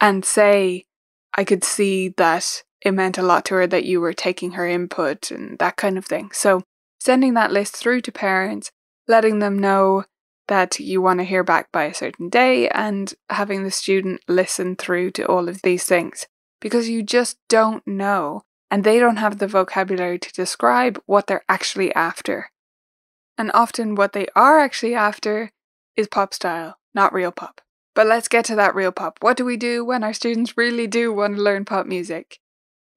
and 0.00 0.24
say, 0.24 0.84
I 1.32 1.44
could 1.44 1.64
see 1.64 2.08
that 2.16 2.62
it 2.80 2.92
meant 2.92 3.18
a 3.18 3.22
lot 3.22 3.44
to 3.46 3.54
her 3.54 3.66
that 3.66 3.84
you 3.84 4.00
were 4.00 4.12
taking 4.12 4.52
her 4.52 4.66
input 4.66 5.30
and 5.30 5.58
that 5.58 5.76
kind 5.76 5.96
of 5.96 6.04
thing. 6.04 6.30
So 6.32 6.62
sending 7.00 7.34
that 7.34 7.52
list 7.52 7.76
through 7.76 8.02
to 8.02 8.12
parents, 8.12 8.70
letting 9.06 9.38
them 9.38 9.58
know 9.58 10.04
that 10.48 10.78
you 10.78 11.00
want 11.00 11.20
to 11.20 11.24
hear 11.24 11.42
back 11.42 11.72
by 11.72 11.84
a 11.84 11.94
certain 11.94 12.28
day, 12.28 12.68
and 12.68 13.14
having 13.30 13.64
the 13.64 13.70
student 13.70 14.20
listen 14.28 14.76
through 14.76 15.10
to 15.12 15.26
all 15.26 15.48
of 15.48 15.62
these 15.62 15.84
things 15.84 16.26
because 16.60 16.88
you 16.88 17.02
just 17.02 17.36
don't 17.48 17.86
know. 17.86 18.42
And 18.70 18.82
they 18.82 18.98
don't 18.98 19.18
have 19.18 19.38
the 19.38 19.46
vocabulary 19.46 20.18
to 20.18 20.32
describe 20.32 21.00
what 21.06 21.26
they're 21.26 21.44
actually 21.48 21.94
after. 21.94 22.50
And 23.38 23.50
often 23.52 23.94
what 23.94 24.14
they 24.14 24.26
are 24.34 24.58
actually 24.58 24.94
after 24.94 25.52
is 25.94 26.08
pop 26.08 26.34
style, 26.34 26.78
not 26.94 27.12
real 27.12 27.30
pop. 27.30 27.60
But 27.94 28.06
let's 28.06 28.28
get 28.28 28.46
to 28.46 28.56
that 28.56 28.74
real 28.74 28.90
pop. 28.90 29.18
What 29.20 29.36
do 29.36 29.44
we 29.44 29.56
do 29.56 29.84
when 29.84 30.02
our 30.02 30.14
students 30.14 30.56
really 30.56 30.86
do 30.86 31.12
want 31.12 31.36
to 31.36 31.42
learn 31.42 31.64
pop 31.64 31.86
music? 31.86 32.40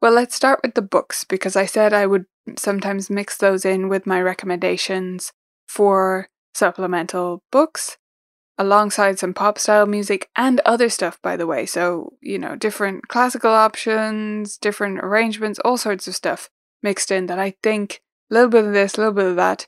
Well, 0.01 0.13
let's 0.13 0.33
start 0.33 0.61
with 0.63 0.73
the 0.73 0.81
books 0.81 1.25
because 1.25 1.55
I 1.55 1.65
said 1.65 1.93
I 1.93 2.07
would 2.07 2.25
sometimes 2.57 3.09
mix 3.09 3.37
those 3.37 3.65
in 3.65 3.89
with 3.89 4.07
my 4.07 4.21
recommendations 4.21 5.33
for 5.67 6.29
supplemental 6.53 7.43
books 7.51 7.97
alongside 8.57 9.19
some 9.19 9.33
pop 9.33 9.59
style 9.59 9.85
music 9.85 10.29
and 10.35 10.59
other 10.61 10.89
stuff, 10.89 11.21
by 11.21 11.37
the 11.37 11.45
way. 11.45 11.65
So, 11.65 12.13
you 12.21 12.39
know, 12.39 12.55
different 12.55 13.07
classical 13.07 13.51
options, 13.51 14.57
different 14.57 14.99
arrangements, 14.99 15.59
all 15.59 15.77
sorts 15.77 16.07
of 16.07 16.15
stuff 16.15 16.49
mixed 16.81 17.11
in 17.11 17.27
that 17.27 17.37
I 17.37 17.53
think 17.61 18.01
a 18.31 18.33
little 18.33 18.49
bit 18.49 18.65
of 18.65 18.73
this, 18.73 18.95
a 18.95 19.01
little 19.01 19.13
bit 19.13 19.25
of 19.25 19.35
that 19.35 19.67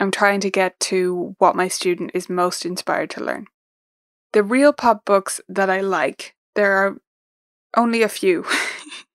I'm 0.00 0.10
trying 0.10 0.40
to 0.40 0.50
get 0.50 0.80
to 0.80 1.36
what 1.38 1.54
my 1.54 1.68
student 1.68 2.12
is 2.14 2.30
most 2.30 2.64
inspired 2.64 3.10
to 3.10 3.24
learn. 3.24 3.46
The 4.32 4.42
real 4.42 4.72
pop 4.72 5.04
books 5.04 5.40
that 5.46 5.68
I 5.68 5.82
like, 5.82 6.34
there 6.54 6.72
are 6.72 6.96
only 7.76 8.02
a 8.02 8.08
few. 8.08 8.46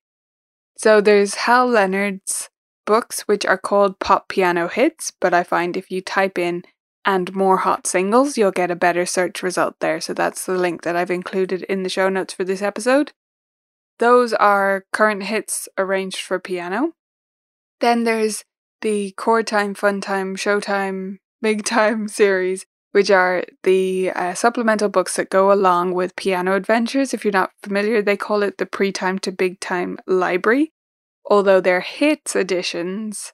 so 0.78 1.00
there's 1.00 1.34
Hal 1.34 1.66
Leonard's 1.66 2.50
books, 2.86 3.22
which 3.22 3.44
are 3.44 3.58
called 3.58 3.98
Pop 3.98 4.28
Piano 4.28 4.68
Hits, 4.68 5.12
but 5.20 5.34
I 5.34 5.42
find 5.42 5.76
if 5.76 5.90
you 5.90 6.00
type 6.00 6.38
in 6.38 6.64
and 7.04 7.34
more 7.34 7.58
hot 7.58 7.86
singles, 7.86 8.36
you'll 8.38 8.50
get 8.50 8.70
a 8.70 8.76
better 8.76 9.06
search 9.06 9.42
result 9.42 9.76
there. 9.80 10.00
So 10.00 10.14
that's 10.14 10.46
the 10.46 10.56
link 10.56 10.82
that 10.82 10.96
I've 10.96 11.10
included 11.10 11.62
in 11.64 11.82
the 11.82 11.88
show 11.88 12.08
notes 12.08 12.34
for 12.34 12.44
this 12.44 12.62
episode. 12.62 13.12
Those 13.98 14.32
are 14.34 14.84
current 14.92 15.22
hits 15.22 15.68
arranged 15.78 16.20
for 16.20 16.38
piano. 16.38 16.92
Then 17.80 18.04
there's 18.04 18.44
the 18.82 19.12
Chord 19.12 19.46
Time, 19.46 19.74
Fun 19.74 20.00
Time, 20.00 20.36
Showtime, 20.36 21.18
Big 21.40 21.64
Time 21.64 22.08
series, 22.20 22.66
which 22.92 23.10
are 23.10 23.44
the 23.62 24.10
uh, 24.10 24.34
supplemental 24.34 24.88
books 24.88 25.16
that 25.16 25.30
go 25.30 25.52
along 25.52 25.92
with 25.92 26.16
Piano 26.16 26.54
Adventures. 26.54 27.14
If 27.14 27.24
you're 27.24 27.32
not 27.32 27.52
familiar, 27.62 28.02
they 28.02 28.16
call 28.16 28.42
it 28.42 28.58
the 28.58 28.66
Pre 28.66 28.90
Time 28.92 29.18
to 29.20 29.32
Big 29.32 29.60
Time 29.60 29.98
Library. 30.06 30.72
Although 31.26 31.60
they're 31.60 31.80
hits 31.80 32.36
editions 32.36 33.32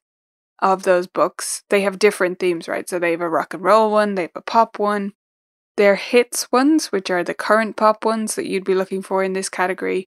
of 0.61 0.84
those 0.84 1.06
books, 1.06 1.62
they 1.68 1.82
have 1.82 1.99
different 1.99 2.38
themes, 2.38 2.68
right? 2.68 2.88
So 2.88 2.99
they 2.99 3.11
have 3.11 3.20
a 3.20 3.28
rock 3.28 3.54
and 3.54 3.62
roll 3.62 3.90
one, 3.90 4.14
they 4.14 4.22
have 4.22 4.30
a 4.34 4.42
pop 4.42 4.78
one. 4.78 5.12
Their 5.76 5.96
hits 5.96 6.50
ones, 6.52 6.92
which 6.92 7.11
are 7.11 7.25
the 7.25 7.34
current 7.34 7.76
pop 7.76 8.04
ones 8.04 8.34
that 8.34 8.46
you'd 8.46 8.64
be 8.64 8.75
looking 8.75 9.02
for 9.02 9.22
in 9.22 9.32
this 9.32 9.49
category, 9.49 10.06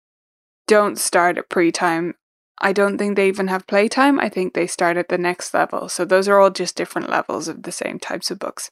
don't 0.67 0.97
start 0.97 1.37
at 1.37 1.49
pre 1.49 1.71
time 1.71 2.15
I 2.59 2.71
don't 2.71 2.97
think 2.97 3.15
they 3.15 3.27
even 3.27 3.47
have 3.47 3.67
playtime. 3.67 4.19
I 4.19 4.29
think 4.29 4.53
they 4.53 4.67
start 4.67 4.97
at 4.97 5.09
the 5.09 5.17
next 5.17 5.53
level. 5.53 5.89
So 5.89 6.05
those 6.05 6.27
are 6.27 6.39
all 6.39 6.49
just 6.49 6.75
different 6.75 7.09
levels 7.09 7.47
of 7.47 7.63
the 7.63 7.71
same 7.71 7.99
types 7.99 8.31
of 8.31 8.39
books. 8.39 8.71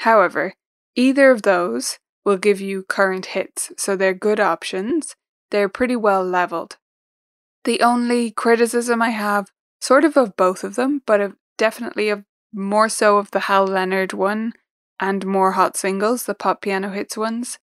However, 0.00 0.54
either 0.94 1.30
of 1.30 1.42
those 1.42 1.98
will 2.24 2.38
give 2.38 2.60
you 2.60 2.82
current 2.82 3.26
hits, 3.26 3.72
so 3.76 3.96
they're 3.96 4.14
good 4.14 4.40
options. 4.40 5.14
They're 5.50 5.68
pretty 5.68 5.96
well 5.96 6.24
leveled. 6.24 6.78
The 7.66 7.82
only 7.82 8.30
criticism 8.30 9.02
I 9.02 9.10
have, 9.10 9.50
sort 9.80 10.04
of 10.04 10.16
of 10.16 10.36
both 10.36 10.62
of 10.62 10.76
them, 10.76 11.02
but 11.04 11.20
of 11.20 11.34
definitely 11.58 12.08
of 12.10 12.22
more 12.52 12.88
so 12.88 13.18
of 13.18 13.32
the 13.32 13.40
Hal 13.40 13.66
Leonard 13.66 14.12
one 14.12 14.52
and 15.00 15.26
more 15.26 15.52
hot 15.52 15.76
singles, 15.76 16.26
the 16.26 16.34
pop 16.34 16.62
piano 16.62 16.90
hits 16.90 17.16
ones, 17.16 17.58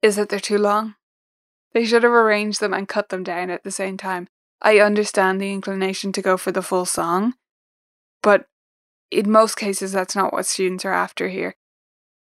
is 0.00 0.14
that 0.14 0.28
they're 0.28 0.38
too 0.38 0.58
long. 0.58 0.94
They 1.74 1.84
should 1.84 2.04
have 2.04 2.12
arranged 2.12 2.60
them 2.60 2.72
and 2.72 2.86
cut 2.86 3.08
them 3.08 3.24
down 3.24 3.50
at 3.50 3.64
the 3.64 3.72
same 3.72 3.96
time. 3.96 4.28
I 4.60 4.78
understand 4.78 5.40
the 5.40 5.52
inclination 5.52 6.12
to 6.12 6.22
go 6.22 6.36
for 6.36 6.52
the 6.52 6.62
full 6.62 6.84
song, 6.84 7.34
but 8.22 8.46
in 9.10 9.28
most 9.28 9.56
cases, 9.56 9.90
that's 9.90 10.14
not 10.14 10.32
what 10.32 10.46
students 10.46 10.84
are 10.84 10.92
after 10.92 11.28
here. 11.28 11.56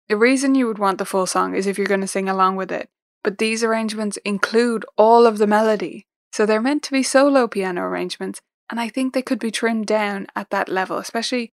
The 0.09 0.15
reason 0.15 0.53
you 0.53 0.67
would 0.67 0.77
want 0.77 0.99
the 0.99 1.05
full 1.05 1.25
song 1.25 1.55
is 1.55 1.65
if 1.65 1.79
you're 1.79 1.87
going 1.87 2.01
to 2.01 2.07
sing 2.07 2.29
along 2.29 2.55
with 2.55 2.71
it, 2.71 2.87
but 3.23 3.39
these 3.39 3.63
arrangements 3.63 4.17
include 4.17 4.85
all 4.95 5.25
of 5.25 5.39
the 5.39 5.47
melody, 5.47 6.05
so 6.31 6.45
they're 6.45 6.61
meant 6.61 6.83
to 6.83 6.91
be 6.91 7.03
solo 7.03 7.47
piano 7.47 7.81
arrangements, 7.81 8.41
and 8.69 8.79
I 8.79 8.89
think 8.89 9.13
they 9.13 9.21
could 9.21 9.39
be 9.39 9.51
trimmed 9.51 9.87
down 9.87 10.27
at 10.35 10.49
that 10.51 10.69
level, 10.69 10.97
especially, 10.97 11.51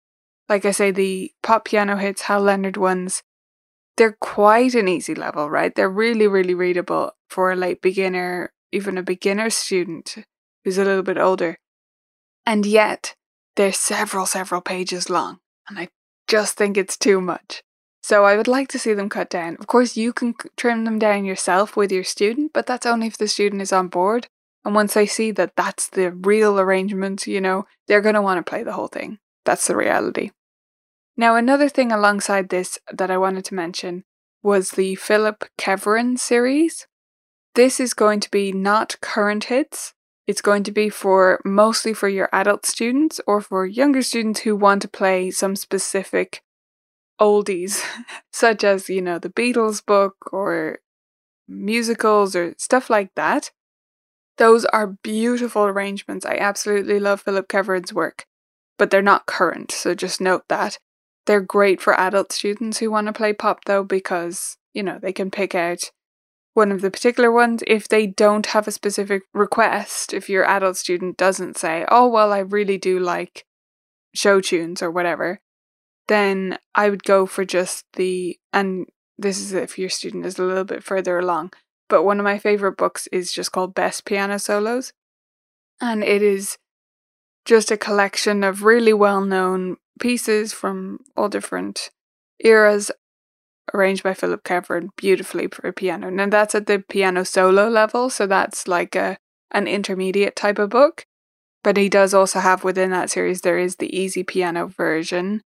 like 0.49 0.64
I 0.64 0.71
say, 0.71 0.90
the 0.90 1.33
pop 1.42 1.64
piano 1.64 1.97
hits, 1.97 2.23
Hal 2.23 2.42
Leonard 2.42 2.76
ones. 2.76 3.23
They're 3.97 4.16
quite 4.21 4.75
an 4.75 4.88
easy 4.88 5.14
level, 5.14 5.49
right? 5.49 5.75
They're 5.75 5.88
really, 5.88 6.26
really 6.26 6.54
readable 6.54 7.12
for 7.30 7.50
a 7.50 7.56
late 7.56 7.80
beginner, 7.80 8.52
even 8.71 8.99
a 8.99 9.02
beginner 9.02 9.49
student 9.49 10.16
who's 10.64 10.78
a 10.78 10.85
little 10.85 11.02
bit 11.02 11.16
older. 11.16 11.56
And 12.45 12.66
yet, 12.66 13.14
they're 13.56 13.73
several, 13.73 14.26
several 14.26 14.61
pages 14.61 15.09
long, 15.09 15.38
and 15.68 15.78
I 15.78 15.88
just 16.28 16.56
think 16.56 16.76
it's 16.76 16.99
too 16.99 17.21
much. 17.21 17.62
So 18.02 18.25
I 18.25 18.37
would 18.37 18.47
like 18.47 18.68
to 18.68 18.78
see 18.78 18.92
them 18.92 19.09
cut 19.09 19.30
down. 19.30 19.56
Of 19.59 19.66
course, 19.66 19.97
you 19.97 20.12
can 20.12 20.35
trim 20.56 20.85
them 20.85 20.99
down 20.99 21.25
yourself 21.25 21.76
with 21.76 21.90
your 21.90 22.04
student, 22.04 22.52
but 22.52 22.66
that's 22.66 22.87
only 22.87 23.09
if 23.09 23.18
the 23.18 23.26
student 23.26 23.62
is 23.62 23.73
on 23.73 23.88
board. 23.88 24.28
And 24.66 24.75
once 24.75 24.94
they 24.94 25.06
see 25.06 25.30
that 25.30 25.54
that's 25.56 25.88
the 25.88 26.11
real 26.11 26.58
arrangement, 26.58 27.28
you 27.28 27.40
know, 27.40 27.66
they're 27.87 28.00
going 28.00 28.16
to 28.16 28.20
want 28.20 28.44
to 28.44 28.50
play 28.50 28.64
the 28.64 28.73
whole 28.73 28.88
thing. 28.88 29.20
That's 29.44 29.68
the 29.68 29.76
reality. 29.76 30.32
Now, 31.16 31.37
another 31.37 31.68
thing 31.68 31.92
alongside 31.92 32.49
this 32.49 32.76
that 32.92 33.08
I 33.08 33.16
wanted 33.16 33.44
to 33.44 33.54
mention 33.54 34.02
was 34.42 34.73
the 34.73 34.96
Phillip 34.96 35.44
Keveren 35.56 36.18
series. 36.18 36.88
This 37.54 37.78
is 37.78 37.94
going 37.94 38.18
to 38.18 38.30
be 38.30 38.50
not 38.50 39.00
current 39.00 39.44
hits, 39.44 39.94
it's 40.26 40.40
going 40.40 40.64
to 40.64 40.73
be 40.73 40.88
for 40.88 41.40
mostly 41.44 41.94
for 41.94 42.08
your 42.08 42.28
adult 42.32 42.66
students 42.66 43.20
or 43.25 43.40
for 43.40 43.66
younger 43.66 44.02
students 44.02 44.40
who 44.40 44.56
want 44.56 44.82
to 44.82 44.88
play 44.88 45.30
some 45.30 45.54
specific 45.54 46.42
oldies, 47.20 47.85
such 48.32 48.64
as, 48.64 48.88
you 48.88 49.00
know, 49.00 49.20
the 49.20 49.30
Beatles 49.30 49.87
book 49.87 50.16
or 50.32 50.80
musicals 51.46 52.35
or 52.35 52.52
stuff 52.58 52.90
like 52.90 53.14
that. 53.14 53.52
Those 54.38 54.64
are 54.66 54.99
beautiful 55.02 55.64
arrangements. 55.64 56.26
I 56.26 56.37
absolutely 56.37 57.00
love 57.00 57.23
Phillip 57.23 57.49
Keveren's 57.49 57.93
work, 57.93 58.26
but 58.78 58.90
they're 58.90 59.02
not 59.02 59.26
current, 59.26 59.73
so 59.73 59.95
just 59.95 60.21
note 60.21 60.45
that. 60.49 60.78
They're 61.26 61.40
great 61.40 61.81
for 61.81 61.99
adult 61.99 62.33
students 62.33 62.78
who 62.78 62.90
want 62.90 63.09
to 63.09 63.12
play 63.12 63.33
pop 63.33 63.64
though 63.64 63.83
because, 63.83 64.57
you 64.73 64.83
know, 64.83 64.99
they 65.00 65.12
can 65.12 65.31
pick 65.31 65.55
out 65.55 65.90
one 66.55 66.71
of 66.71 66.81
the 66.81 66.90
particular 66.90 67.31
ones. 67.33 67.62
If 67.66 67.88
they 67.88 68.07
don't 68.07 68.47
have 68.47 68.69
a 68.69 68.73
specific 68.73 69.23
request, 69.35 70.14
if 70.14 70.28
your 70.28 70.45
adult 70.45 70.76
student 70.76 71.16
doesn't 71.16 71.57
say, 71.57 71.85
oh, 71.88 72.09
well, 72.09 72.33
I 72.33 72.38
really 72.38 72.78
do 72.78 72.99
like 72.99 73.45
show 74.14 74.40
tunes 74.40 74.83
or 74.83 74.90
whatever, 74.90 75.40
then 76.09 76.59
I 76.75 76.88
would 76.88 77.05
go 77.05 77.26
for 77.26 77.45
just 77.45 77.85
the, 77.95 78.38
and 78.52 78.87
this 79.19 79.38
is 79.38 79.52
if 79.52 79.78
your 79.78 79.90
student 79.90 80.25
is 80.25 80.38
a 80.38 80.45
little 80.45 80.64
bit 80.64 80.85
further 80.85 81.19
along, 81.19 81.52
but 81.88 82.05
one 82.05 82.19
of 82.19 82.25
my 82.25 82.38
favorite 82.38 82.76
books 82.76 83.07
is 83.12 83.33
just 83.33 83.52
called 83.52 83.75
Best 83.75 84.05
Piano 84.05 84.38
Solos. 84.38 84.93
And 85.81 86.02
it 86.02 86.23
is 86.23 86.57
just 87.45 87.71
a 87.71 87.76
collection 87.76 88.43
of 88.43 88.62
really 88.62 88.93
well 88.93 89.25
known 89.25 89.76
pieces 90.00 90.52
from 90.52 91.00
all 91.16 91.28
different 91.28 91.90
eras 92.40 92.90
arranged 93.75 94.02
by 94.02 94.14
Phillip 94.14 94.45
Keveren 94.45 94.90
beautifully 94.97 95.49
for 95.49 95.71
piano. 95.73 96.11
Now 96.11 96.28
that's 96.28 96.55
at 96.55 96.66
the 96.66 96.78
piano 96.78 97.25
solo 97.25 97.69
level, 97.69 98.11
so 98.11 98.26
that's 98.26 98.69
like 98.69 98.95
a 98.95 99.19
an 99.50 99.66
intermediate 99.66 100.37
type 100.37 100.59
of 100.59 100.71
book. 100.71 101.05
But 101.62 101.76
he 101.76 101.88
does 101.88 102.14
also 102.14 102.40
have 102.40 102.62
within 102.62 102.90
that 102.90 103.11
series 103.11 103.40
there 103.40 103.59
is 103.59 103.76
the 103.76 103.97
easy 103.97 104.23
piano 104.23 104.66
version. 104.66 105.43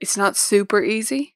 It's 0.00 0.16
not 0.16 0.36
super 0.36 0.82
easy. 0.82 1.35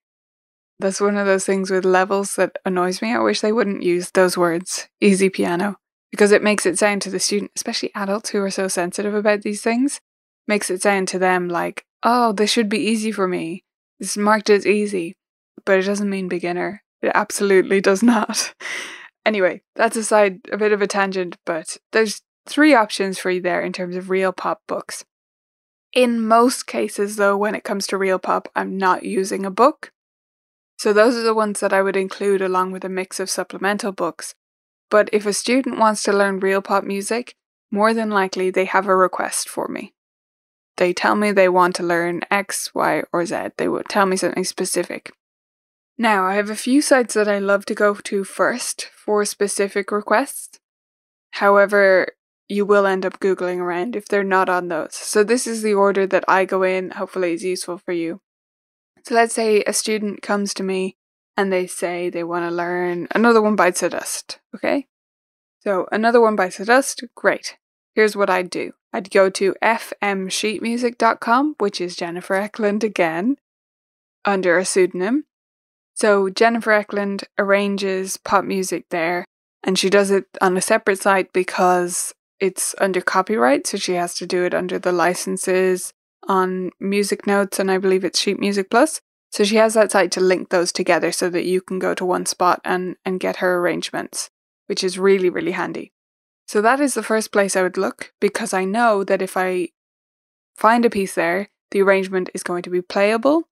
That's 0.81 1.01
one 1.01 1.17
of 1.17 1.27
those 1.27 1.45
things 1.45 1.71
with 1.71 1.85
levels 1.85 2.37
that 2.37 2.57
annoys 2.65 3.03
me. 3.03 3.13
I 3.13 3.19
wish 3.19 3.41
they 3.41 3.53
wouldn't 3.53 3.83
use 3.83 4.11
those 4.11 4.37
words, 4.37 4.89
easy 5.01 5.29
piano, 5.29 5.77
because 6.11 6.33
it 6.33 6.43
makes 6.43 6.67
it 6.67 6.79
sound 6.79 7.03
to 7.03 7.11
the 7.11 7.21
student, 7.21 7.53
especially 7.55 7.91
adults 7.95 8.31
who 8.31 8.43
are 8.43 8.51
so 8.51 8.69
sensitive 8.69 9.15
about 9.15 9.43
these 9.43 9.63
things, 9.63 10.01
makes 10.49 10.71
it 10.71 10.83
sound 10.83 11.09
to 11.09 11.19
them 11.19 11.49
like, 11.49 11.85
oh, 12.03 12.33
this 12.33 12.51
should 12.51 12.69
be 12.69 12.79
easy 12.79 13.13
for 13.13 13.29
me. 13.29 13.65
Is 13.99 14.17
marked 14.17 14.49
as 14.49 14.67
easy 14.67 15.17
but 15.65 15.79
it 15.79 15.87
doesn't 15.87 16.11
mean 16.11 16.29
beginner. 16.29 16.83
It 17.03 17.13
absolutely 17.15 17.81
does 17.81 18.03
not. 18.03 18.55
anyway, 19.27 19.63
that's 19.75 19.97
a 19.97 20.05
side, 20.05 20.41
a 20.53 20.57
bit 20.57 20.73
of 20.73 20.83
a 20.83 20.87
tangent, 20.87 21.37
but 21.47 21.77
there's 21.93 22.23
three 22.47 22.75
options 22.75 23.19
for 23.19 23.31
you 23.31 23.41
there 23.41 23.61
in 23.61 23.73
terms 23.73 23.97
of 23.97 24.11
real 24.11 24.33
pop 24.33 24.63
books. 24.67 25.05
In 25.93 26.27
most 26.27 26.67
cases, 26.67 27.17
though, 27.17 27.37
when 27.37 27.55
it 27.55 27.65
comes 27.65 27.87
to 27.89 27.99
real 27.99 28.19
pop, 28.19 28.49
I'm 28.55 28.77
not 28.77 29.05
using 29.05 29.45
a 29.45 29.51
book. 29.51 29.93
So 30.81 30.95
those 30.95 31.15
are 31.15 31.23
the 31.23 31.35
ones 31.35 31.61
that 31.61 31.75
I 31.75 31.83
would 31.83 31.95
include 31.95 32.41
along 32.41 32.73
with 32.73 32.87
a 32.87 32.89
mix 32.89 33.21
of 33.21 33.29
supplemental 33.29 33.93
books. 33.93 34.35
But 34.89 35.11
if 35.13 35.27
a 35.27 35.35
student 35.35 35.79
wants 35.79 36.03
to 36.05 36.13
learn 36.15 36.41
real 36.41 36.63
pop 36.63 36.85
music, 36.85 37.35
more 37.71 37.93
than 37.93 38.09
likely 38.09 38.49
they 38.49 38.65
have 38.65 38.87
a 38.87 38.97
request 38.97 39.47
for 39.47 39.69
me. 39.69 39.93
They 40.79 40.95
tell 40.95 41.17
me 41.17 41.33
they 41.33 41.51
want 41.51 41.77
to 41.77 41.83
learn 41.83 42.23
X, 42.31 42.71
Y, 42.75 43.03
or 43.13 43.27
Z. 43.27 43.49
They 43.59 43.69
will 43.69 43.83
tell 43.91 44.07
me 44.07 44.17
something 44.17 44.43
specific. 44.43 45.13
Now, 45.99 46.25
I 46.25 46.37
have 46.37 46.49
a 46.49 46.57
few 46.57 46.81
sites 46.81 47.13
that 47.13 47.29
I 47.29 47.41
love 47.41 47.67
to 47.67 47.75
go 47.75 47.93
to 47.95 48.25
first 48.25 48.89
for 48.97 49.23
specific 49.27 49.93
requests. 49.93 50.61
However, 51.33 52.09
you 52.49 52.65
will 52.65 52.87
end 52.87 53.05
up 53.05 53.21
Googling 53.21 53.59
around 53.59 53.97
if 53.97 54.09
they're 54.09 54.25
not 54.25 54.49
on 54.49 54.69
those. 54.69 54.95
So, 54.95 55.25
this 55.25 55.47
is 55.47 55.61
the 55.61 55.75
order 55.75 56.07
that 56.07 56.25
I 56.27 56.47
go 56.47 56.63
in. 56.63 56.93
Hopefully, 56.93 57.35
it's 57.35 57.43
useful 57.43 57.77
for 57.77 57.93
you. 57.93 58.23
So, 59.05 59.15
let's 59.15 59.35
say 59.35 59.63
a 59.63 59.73
student 59.73 60.23
comes 60.23 60.55
to 60.55 60.63
me 60.63 60.97
and 61.37 61.53
they 61.53 61.67
say 61.67 62.11
they 62.11 62.25
want 62.25 62.49
to 62.49 62.55
learn 62.55 63.09
another 63.13 63.41
one 63.41 63.57
bites 63.57 63.81
the 63.81 63.89
dust. 63.89 64.39
Okay? 64.55 64.87
So, 65.61 65.87
another 65.93 66.21
one 66.21 66.37
bites 66.37 66.59
the 66.59 66.65
dust. 66.65 67.05
Great. 67.15 67.57
Here's 67.95 68.17
what 68.17 68.31
I'd 68.31 68.51
do 68.51 68.73
I'd 68.93 69.11
go 69.11 69.31
to 69.31 69.55
fmsheetmusic.com, 69.63 71.55
which 71.59 71.81
is 71.81 71.97
Jennifer 71.97 72.35
Eklund 72.35 72.85
again, 72.85 73.37
under 74.25 74.59
a 74.59 74.65
pseudonym. 74.65 75.25
So 75.95 76.29
Jennifer 76.31 76.73
Eklund 76.73 77.25
arranges 77.39 78.17
pop 78.17 78.45
music 78.45 78.87
there, 78.91 79.25
and 79.63 79.79
she 79.79 79.91
does 79.91 80.11
it 80.11 80.25
on 80.41 80.57
a 80.57 80.63
separate 80.63 81.01
site 81.01 81.33
because 81.33 82.15
it's 82.39 82.75
under 82.79 83.01
copyright, 83.01 83.67
so 83.67 83.77
she 83.77 83.95
has 83.95 84.15
to 84.15 84.27
do 84.27 84.45
it 84.45 84.55
under 84.55 84.79
the 84.79 84.93
licenses 84.93 85.93
on 86.29 86.71
Music 86.79 87.27
Notes, 87.27 87.59
and 87.59 87.71
I 87.71 87.79
believe 87.79 88.05
it's 88.05 88.21
Sheet 88.21 88.39
Music 88.39 88.71
Plus. 88.71 89.01
So 89.31 89.45
she 89.45 89.57
has 89.57 89.75
that 89.75 89.93
site 89.93 90.11
to 90.13 90.21
link 90.21 90.51
those 90.51 90.73
together 90.73 91.13
so 91.13 91.31
that 91.31 91.45
you 91.45 91.61
can 91.61 91.79
go 91.79 91.95
to 91.95 92.05
one 92.05 92.27
spot 92.27 92.61
and, 92.65 92.97
and 93.05 93.21
get 93.21 93.37
her 93.37 93.59
arrangements, 93.59 94.31
which 94.67 94.83
is 94.83 94.99
really, 94.99 95.31
really 95.31 95.53
handy. 95.53 95.93
So 96.49 96.61
that 96.63 96.81
is 96.81 96.95
the 96.95 97.03
first 97.05 97.31
place 97.31 97.55
I 97.55 97.63
would 97.63 97.77
look 97.77 98.13
because 98.21 98.53
I 98.53 98.65
know 98.65 99.05
that 99.05 99.23
if 99.23 99.37
I 99.37 99.69
find 100.57 100.85
a 100.85 100.91
piece 100.91 101.15
there, 101.15 101.49
the 101.71 101.81
arrangement 101.81 102.29
is 102.35 102.43
going 102.43 102.63
to 102.63 102.71
be 102.71 102.83
playable, 102.83 103.49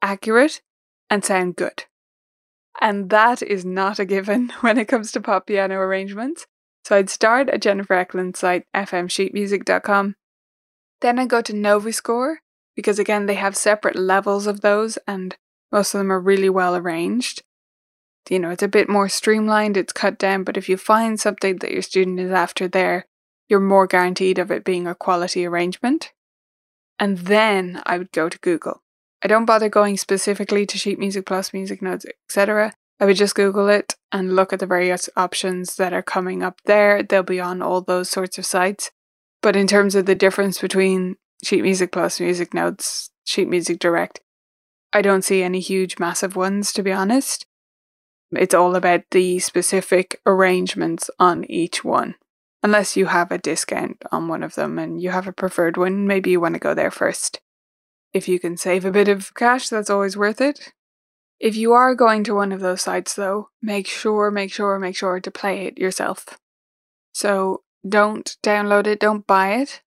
accurate, 0.00 0.62
and 1.10 1.24
sound 1.24 1.56
good. 1.56 1.84
And 2.80 3.10
that 3.10 3.42
is 3.42 3.64
not 3.64 3.98
a 3.98 4.04
given 4.04 4.52
when 4.60 4.78
it 4.78 4.86
comes 4.86 5.10
to 5.12 5.20
pop 5.20 5.48
piano 5.48 5.74
arrangements. 5.76 6.46
So 6.84 6.94
I'd 6.94 7.10
start 7.10 7.48
at 7.48 7.62
Jennifer 7.62 7.94
Eklund's 7.94 8.38
site, 8.38 8.64
fmsheetmusic.com. 8.74 10.14
Then 11.00 11.18
I 11.18 11.26
go 11.26 11.42
to 11.42 11.52
Noviscore 11.52 12.36
because 12.74 12.98
again, 12.98 13.26
they 13.26 13.34
have 13.34 13.56
separate 13.56 13.96
levels 13.96 14.46
of 14.46 14.60
those, 14.60 14.98
and 15.08 15.36
most 15.72 15.94
of 15.94 15.98
them 15.98 16.12
are 16.12 16.20
really 16.20 16.50
well 16.50 16.76
arranged. 16.76 17.42
You 18.28 18.38
know, 18.38 18.50
it's 18.50 18.62
a 18.62 18.68
bit 18.68 18.88
more 18.88 19.08
streamlined, 19.08 19.76
it's 19.76 19.92
cut 19.92 20.18
down, 20.18 20.44
but 20.44 20.56
if 20.56 20.68
you 20.68 20.76
find 20.76 21.18
something 21.18 21.56
that 21.58 21.70
your 21.70 21.82
student 21.82 22.20
is 22.20 22.32
after 22.32 22.68
there, 22.68 23.06
you're 23.48 23.60
more 23.60 23.86
guaranteed 23.86 24.38
of 24.38 24.50
it 24.50 24.64
being 24.64 24.86
a 24.86 24.94
quality 24.94 25.46
arrangement. 25.46 26.12
And 26.98 27.18
then 27.18 27.82
I 27.86 27.98
would 27.98 28.12
go 28.12 28.28
to 28.28 28.38
Google. 28.38 28.82
I 29.22 29.28
don't 29.28 29.44
bother 29.44 29.68
going 29.68 29.96
specifically 29.96 30.66
to 30.66 30.78
Sheet 30.78 30.98
Music 30.98 31.24
Plus, 31.24 31.52
Music 31.52 31.80
Notes, 31.80 32.04
etc. 32.28 32.72
I 32.98 33.04
would 33.04 33.16
just 33.16 33.34
Google 33.34 33.68
it 33.68 33.94
and 34.10 34.34
look 34.34 34.52
at 34.52 34.58
the 34.58 34.66
various 34.66 35.08
options 35.16 35.76
that 35.76 35.92
are 35.92 36.02
coming 36.02 36.42
up 36.42 36.60
there. 36.64 37.02
They'll 37.02 37.22
be 37.22 37.40
on 37.40 37.62
all 37.62 37.80
those 37.80 38.10
sorts 38.10 38.38
of 38.38 38.46
sites. 38.46 38.90
But 39.46 39.54
in 39.54 39.68
terms 39.68 39.94
of 39.94 40.06
the 40.06 40.16
difference 40.16 40.60
between 40.60 41.18
Sheet 41.40 41.62
Music 41.62 41.92
Plus, 41.92 42.18
Music 42.18 42.52
Notes, 42.52 43.12
Sheet 43.22 43.48
Music 43.48 43.78
Direct, 43.78 44.18
I 44.92 45.02
don't 45.02 45.22
see 45.22 45.40
any 45.40 45.60
huge, 45.60 46.00
massive 46.00 46.34
ones, 46.34 46.72
to 46.72 46.82
be 46.82 46.90
honest. 46.90 47.46
It's 48.32 48.54
all 48.54 48.74
about 48.74 49.02
the 49.12 49.38
specific 49.38 50.20
arrangements 50.26 51.10
on 51.20 51.44
each 51.44 51.84
one. 51.84 52.16
Unless 52.64 52.96
you 52.96 53.06
have 53.06 53.30
a 53.30 53.38
discount 53.38 54.02
on 54.10 54.26
one 54.26 54.42
of 54.42 54.56
them 54.56 54.80
and 54.80 55.00
you 55.00 55.10
have 55.10 55.28
a 55.28 55.32
preferred 55.32 55.76
one, 55.76 56.08
maybe 56.08 56.30
you 56.30 56.40
want 56.40 56.54
to 56.54 56.58
go 56.58 56.74
there 56.74 56.90
first. 56.90 57.40
If 58.12 58.26
you 58.26 58.40
can 58.40 58.56
save 58.56 58.84
a 58.84 58.90
bit 58.90 59.06
of 59.06 59.32
cash, 59.34 59.68
that's 59.68 59.90
always 59.90 60.16
worth 60.16 60.40
it. 60.40 60.72
If 61.38 61.54
you 61.54 61.72
are 61.72 61.94
going 61.94 62.24
to 62.24 62.34
one 62.34 62.50
of 62.50 62.58
those 62.58 62.82
sites, 62.82 63.14
though, 63.14 63.50
make 63.62 63.86
sure, 63.86 64.28
make 64.32 64.52
sure, 64.52 64.76
make 64.80 64.96
sure 64.96 65.20
to 65.20 65.30
play 65.30 65.68
it 65.68 65.78
yourself. 65.78 66.36
So 67.12 67.62
don't 67.88 68.36
download 68.42 68.86
it, 68.86 69.00
don't 69.00 69.26
buy 69.26 69.54
it 69.54 69.82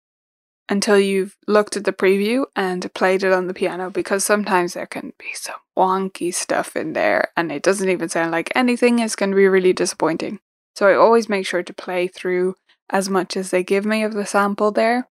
until 0.70 1.00
you've 1.00 1.36
looked 1.48 1.76
at 1.76 1.84
the 1.84 1.92
preview 1.94 2.46
and 2.56 2.94
played 2.94 3.24
it 3.24 3.34
on 3.34 3.48
the 3.48 3.54
piano 3.54 3.90
because 3.90 4.24
sometimes 4.24 4.74
there 4.76 4.86
can 4.86 5.14
be 5.18 5.34
some 5.34 5.56
wonky 5.78 6.34
stuff 6.34 6.76
in 6.76 6.94
there 6.94 7.32
and 7.36 7.52
it 7.52 7.64
doesn't 7.64 7.90
even 7.90 8.08
sound 8.08 8.32
like 8.32 8.52
anything. 8.56 9.00
It's 9.00 9.16
going 9.16 9.32
to 9.32 9.36
be 9.36 9.48
really 9.48 9.74
disappointing. 9.74 10.40
So 10.76 10.88
I 10.88 10.96
always 10.96 11.28
make 11.28 11.48
sure 11.48 11.64
to 11.64 11.74
play 11.74 12.08
through 12.08 12.56
as 12.90 13.10
much 13.10 13.36
as 13.36 13.50
they 13.50 13.64
give 13.64 13.86
me 13.86 14.04
of 14.04 14.14
the 14.14 14.26
sample 14.26 14.72
there 14.72 15.08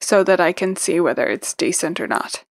so 0.00 0.24
that 0.24 0.40
I 0.40 0.52
can 0.52 0.76
see 0.76 1.00
whether 1.00 1.26
it's 1.26 1.54
decent 1.54 2.00
or 2.00 2.06
not. 2.06 2.44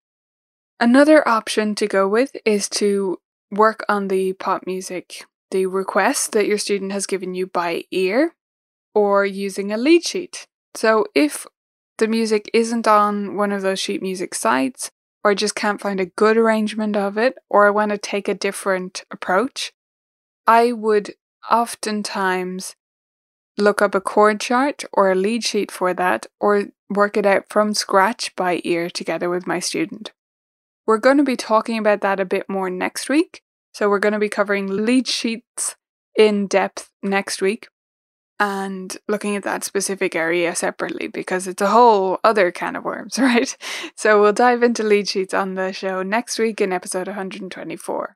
Another 0.80 1.28
option 1.28 1.76
to 1.76 1.88
go 1.88 2.08
with 2.08 2.36
is 2.46 2.68
to 2.70 3.20
work 3.52 3.86
on 3.88 4.08
the 4.08 4.34
pop 4.34 4.66
music, 4.66 5.26
the 5.52 5.66
request 5.66 6.32
that 6.32 6.48
your 6.48 6.58
student 6.58 6.92
has 6.92 7.06
given 7.06 7.36
you 7.36 7.48
by 7.48 7.84
ear 7.92 8.34
or 8.96 9.26
using 9.26 9.72
a 9.72 9.78
lead 9.78 10.04
sheet. 10.04 10.48
So 10.74 11.06
if 11.14 11.46
the 11.98 12.08
music 12.08 12.50
isn't 12.54 12.88
on 12.88 13.36
one 13.36 13.52
of 13.52 13.62
those 13.62 13.80
sheet 13.80 14.02
music 14.02 14.34
sites, 14.34 14.90
or 15.24 15.32
I 15.32 15.36
just 15.36 15.56
can't 15.56 15.82
find 15.82 16.00
a 16.00 16.06
good 16.06 16.38
arrangement 16.38 16.96
of 16.96 17.18
it, 17.18 17.36
or 17.50 17.68
I 17.68 17.72
want 17.72 17.92
to 17.92 17.98
take 17.98 18.28
a 18.28 18.34
different 18.34 19.04
approach, 19.12 19.74
I 20.48 20.72
would 20.72 21.14
oftentimes 21.52 22.76
look 23.58 23.82
up 23.82 23.96
a 23.96 24.02
chord 24.02 24.40
chart 24.40 24.84
or 24.94 25.12
a 25.12 25.16
lead 25.16 25.44
sheet 25.44 25.72
for 25.72 25.94
that, 25.94 26.26
or 26.40 26.66
work 26.90 27.18
it 27.18 27.26
out 27.26 27.46
from 27.50 27.74
scratch 27.74 28.36
by 28.36 28.62
ear 28.64 28.90
together 28.90 29.30
with 29.30 29.48
my 29.48 29.60
student. 29.60 30.12
We're 30.86 30.98
going 30.98 31.18
to 31.18 31.24
be 31.24 31.36
talking 31.36 31.78
about 31.78 32.02
that 32.02 32.20
a 32.20 32.26
bit 32.26 32.48
more 32.48 32.70
next 32.70 33.10
week. 33.10 33.42
So 33.74 33.90
we're 33.90 34.00
going 34.00 34.14
to 34.14 34.20
be 34.20 34.30
covering 34.30 34.86
lead 34.86 35.08
sheets 35.08 35.76
in 36.16 36.48
depth 36.48 36.90
next 37.04 37.42
week 37.42 37.68
and 38.40 38.98
looking 39.08 39.36
at 39.36 39.44
that 39.44 39.64
specific 39.64 40.16
area 40.16 40.56
separately 40.56 41.08
because 41.08 41.48
it's 41.48 41.62
a 41.62 41.70
whole 41.70 42.20
other 42.24 42.52
can 42.52 42.76
of 42.76 42.84
worms, 42.84 43.18
right? 43.20 43.56
So 43.96 44.22
we'll 44.22 44.34
dive 44.34 44.64
into 44.64 44.84
lead 44.84 45.08
sheets 45.08 45.34
on 45.34 45.56
the 45.56 45.72
show 45.72 46.04
next 46.04 46.38
week 46.38 46.62
in 46.62 46.74
episode 46.74 47.08
124. 47.08 48.16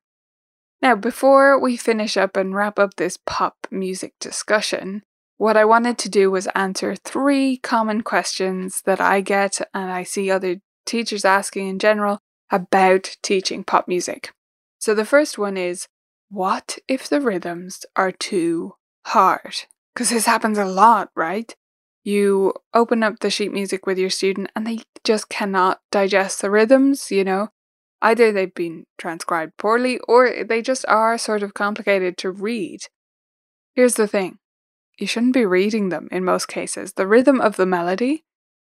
Now, 0.81 0.95
before 0.95 1.59
we 1.59 1.75
finish 1.75 2.15
up 2.15 2.37
and 2.37 2.55
wrap 2.55 2.79
up 2.79 2.95
this 2.95 3.17
pop 3.25 3.67
music 3.69 4.13
discussion, 4.19 5.03
what 5.37 5.57
I 5.57 5.65
wanted 5.65 5.97
to 5.99 6.09
do 6.09 6.31
was 6.31 6.47
answer 6.47 6.95
three 6.95 7.57
common 7.57 8.01
questions 8.01 8.81
that 8.85 9.01
I 9.01 9.21
get 9.21 9.59
and 9.73 9.91
I 9.91 10.03
see 10.03 10.29
other 10.29 10.57
teachers 10.85 11.25
asking 11.25 11.67
in 11.67 11.79
general 11.79 12.19
about 12.51 13.15
teaching 13.21 13.63
pop 13.63 13.87
music. 13.87 14.31
So 14.79 14.93
the 14.93 15.05
first 15.05 15.37
one 15.37 15.57
is 15.57 15.87
what 16.29 16.77
if 16.87 17.07
the 17.07 17.21
rhythms 17.21 17.85
are 17.95 18.11
too 18.11 18.75
hard? 19.05 19.65
Because 19.99 20.11
this 20.11 20.27
happens 20.27 20.57
a 20.57 20.63
lot, 20.63 21.09
right? 21.13 21.53
You 22.05 22.53
open 22.73 23.03
up 23.03 23.19
the 23.19 23.29
sheet 23.29 23.51
music 23.51 23.85
with 23.85 23.97
your 23.97 24.09
student 24.09 24.49
and 24.55 24.65
they 24.65 24.79
just 25.03 25.27
cannot 25.27 25.81
digest 25.91 26.41
the 26.41 26.49
rhythms, 26.49 27.11
you 27.11 27.25
know? 27.25 27.49
Either 28.01 28.31
they've 28.31 28.55
been 28.55 28.85
transcribed 28.97 29.57
poorly 29.57 29.99
or 30.07 30.45
they 30.45 30.61
just 30.61 30.85
are 30.87 31.17
sort 31.17 31.43
of 31.43 31.53
complicated 31.53 32.17
to 32.19 32.31
read. 32.31 32.79
Here's 33.75 33.95
the 33.95 34.07
thing 34.07 34.37
you 34.97 35.05
shouldn't 35.05 35.33
be 35.33 35.45
reading 35.45 35.89
them 35.89 36.07
in 36.13 36.23
most 36.23 36.47
cases. 36.47 36.93
The 36.93 37.05
rhythm 37.05 37.41
of 37.41 37.57
the 37.57 37.65
melody 37.65 38.23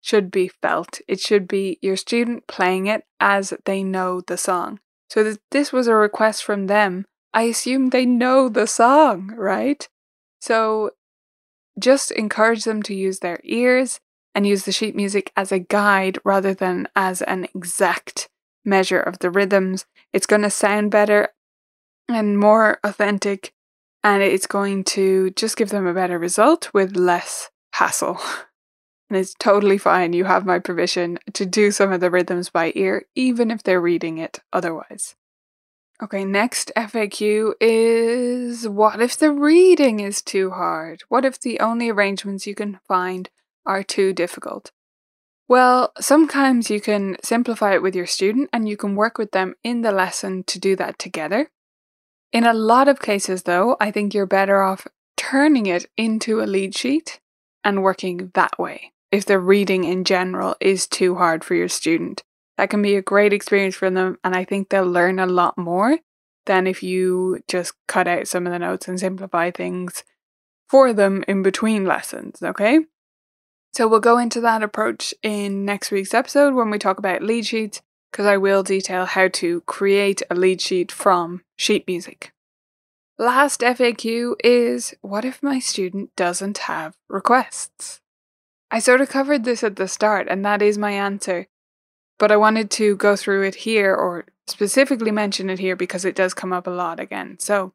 should 0.02 0.32
be 0.32 0.48
felt, 0.48 1.02
it 1.10 1.20
should 1.20 1.46
be 1.46 1.78
your 1.82 1.98
student 1.98 2.48
playing 2.48 2.88
it 2.88 3.04
as 3.20 3.54
they 3.66 3.84
know 3.84 4.22
the 4.22 4.38
song. 4.38 4.80
So 5.10 5.36
this 5.52 5.74
was 5.74 5.88
a 5.88 5.94
request 5.96 6.46
from 6.46 6.68
them, 6.68 7.04
I 7.34 7.44
assume 7.44 7.90
they 7.90 8.06
know 8.06 8.48
the 8.48 8.66
song, 8.66 9.34
right? 9.36 9.86
So 10.40 10.92
just 11.80 12.12
encourage 12.12 12.64
them 12.64 12.82
to 12.84 12.94
use 12.94 13.20
their 13.20 13.40
ears 13.44 14.00
and 14.34 14.46
use 14.46 14.64
the 14.64 14.72
sheet 14.72 14.96
music 14.96 15.32
as 15.36 15.52
a 15.52 15.60
guide 15.60 16.20
rather 16.24 16.54
than 16.54 16.88
as 16.96 17.22
an 17.24 17.46
exact 17.56 18.30
measure 18.64 19.00
of 19.00 19.20
the 19.20 19.32
rhythms. 19.32 19.86
It's 20.14 20.28
going 20.28 20.44
to 20.44 20.50
sound 20.50 20.92
better 20.92 21.30
and 22.08 22.40
more 22.40 22.80
authentic, 22.84 23.54
and 24.04 24.22
it's 24.24 24.48
going 24.48 24.84
to 24.86 25.32
just 25.32 25.58
give 25.58 25.70
them 25.70 25.88
a 25.88 25.94
better 25.94 26.18
result 26.20 26.74
with 26.74 26.96
less 26.96 27.50
hassle. 27.74 28.20
And 29.10 29.18
it's 29.18 29.34
totally 29.40 29.78
fine. 29.78 30.12
You 30.12 30.26
have 30.26 30.46
my 30.46 30.60
permission 30.60 31.18
to 31.34 31.46
do 31.46 31.72
some 31.72 31.94
of 31.94 32.02
the 32.02 32.12
rhythms 32.12 32.50
by 32.50 32.74
ear, 32.76 33.06
even 33.16 33.52
if 33.52 33.64
they're 33.64 33.80
reading 33.80 34.18
it 34.18 34.40
otherwise. 34.52 35.16
Okay, 36.02 36.26
next 36.26 36.72
FAQ 36.78 37.54
is 37.60 38.68
what 38.68 39.02
if 39.02 39.18
the 39.18 39.32
reading 39.32 40.00
is 40.00 40.22
too 40.22 40.52
hard? 40.52 41.02
What 41.10 41.26
if 41.26 41.40
the 41.40 41.60
only 41.60 41.90
arrangements 41.90 42.46
you 42.46 42.54
can 42.54 42.80
find 42.88 43.32
are 43.66 43.82
too 43.82 44.14
difficult? 44.14 44.72
Well, 45.48 45.94
sometimes 46.00 46.70
you 46.70 46.80
can 46.80 47.18
simplify 47.24 47.74
it 47.74 47.82
with 47.82 47.96
your 47.96 48.06
student 48.06 48.50
and 48.54 48.70
you 48.70 48.78
can 48.78 48.96
work 48.96 49.18
with 49.18 49.32
them 49.32 49.56
in 49.64 49.82
the 49.82 49.92
lesson 49.92 50.44
to 50.44 50.60
do 50.60 50.76
that 50.76 51.00
together. 51.00 51.50
In 52.32 52.46
a 52.46 52.54
lot 52.54 52.88
of 52.88 53.00
cases, 53.00 53.44
though, 53.44 53.76
I 53.80 53.90
think 53.90 54.14
you're 54.14 54.28
better 54.28 54.62
off 54.62 54.88
turning 55.16 55.66
it 55.66 55.88
into 55.98 56.42
a 56.42 56.46
lead 56.46 56.76
sheet 56.76 57.20
and 57.64 57.82
working 57.82 58.32
that 58.36 58.60
way 58.60 58.92
if 59.12 59.26
the 59.26 59.40
reading 59.40 59.84
in 59.84 60.04
general 60.04 60.56
is 60.60 60.86
too 60.86 61.16
hard 61.16 61.44
for 61.44 61.56
your 61.56 61.70
student 61.70 62.24
that 62.58 62.70
can 62.70 62.82
be 62.82 62.96
a 62.96 63.02
great 63.02 63.34
experience 63.34 63.76
for 63.76 63.90
them. 63.90 64.18
And 64.24 64.36
I 64.36 64.44
think 64.44 64.70
they'll 64.70 64.86
learn 64.86 65.20
a 65.20 65.26
lot 65.26 65.58
more 65.58 66.00
than 66.46 66.66
if 66.68 66.82
you 66.82 67.42
just 67.48 67.74
cut 67.88 68.08
out 68.08 68.28
some 68.28 68.48
of 68.48 68.54
the 68.54 68.60
notes 68.60 68.88
and 68.88 69.00
simplify 69.00 69.52
things 69.52 70.04
for 70.70 70.94
them 70.94 71.24
in 71.28 71.44
between 71.44 71.86
lessons, 71.86 72.42
okay? 72.42 72.80
So 73.74 73.88
we'll 73.88 74.00
go 74.00 74.18
into 74.18 74.42
that 74.42 74.64
approach 74.64 75.14
in 75.22 75.66
next 75.66 75.92
week's 75.92 76.14
episode 76.14 76.54
when 76.54 76.70
we 76.70 76.80
talk 76.80 76.98
about 76.98 77.22
lead 77.22 77.46
sheets, 77.46 77.82
because 78.12 78.26
I 78.26 78.38
will 78.38 78.64
detail 78.64 79.06
how 79.06 79.28
to 79.28 79.62
create 79.62 80.22
a 80.30 80.36
lead 80.36 80.62
sheet 80.62 80.92
from 80.92 81.44
sheet 81.58 81.86
music. 81.88 82.34
Last 83.20 83.62
FAQ 83.62 84.36
is 84.44 84.96
what 85.02 85.26
if 85.26 85.44
my 85.44 85.60
student 85.60 86.16
doesn't 86.16 86.60
have 86.60 86.96
requests? 87.10 88.00
I 88.70 88.80
sort 88.80 89.02
of 89.02 89.10
covered 89.10 89.44
this 89.44 89.64
at 89.64 89.76
the 89.76 89.88
start, 89.88 90.28
and 90.30 90.44
that 90.46 90.62
is 90.62 90.78
my 90.78 90.92
answer. 90.92 91.48
But 92.20 92.32
I 92.32 92.38
wanted 92.38 92.72
to 92.72 92.96
go 92.96 93.16
through 93.16 93.44
it 93.44 93.56
here 93.56 93.94
or 93.94 94.26
specifically 94.48 95.12
mention 95.12 95.50
it 95.50 95.60
here 95.60 95.76
because 95.76 96.06
it 96.06 96.16
does 96.16 96.34
come 96.34 96.52
up 96.52 96.68
a 96.68 96.72
lot 96.72 97.00
again. 97.00 97.38
So, 97.40 97.74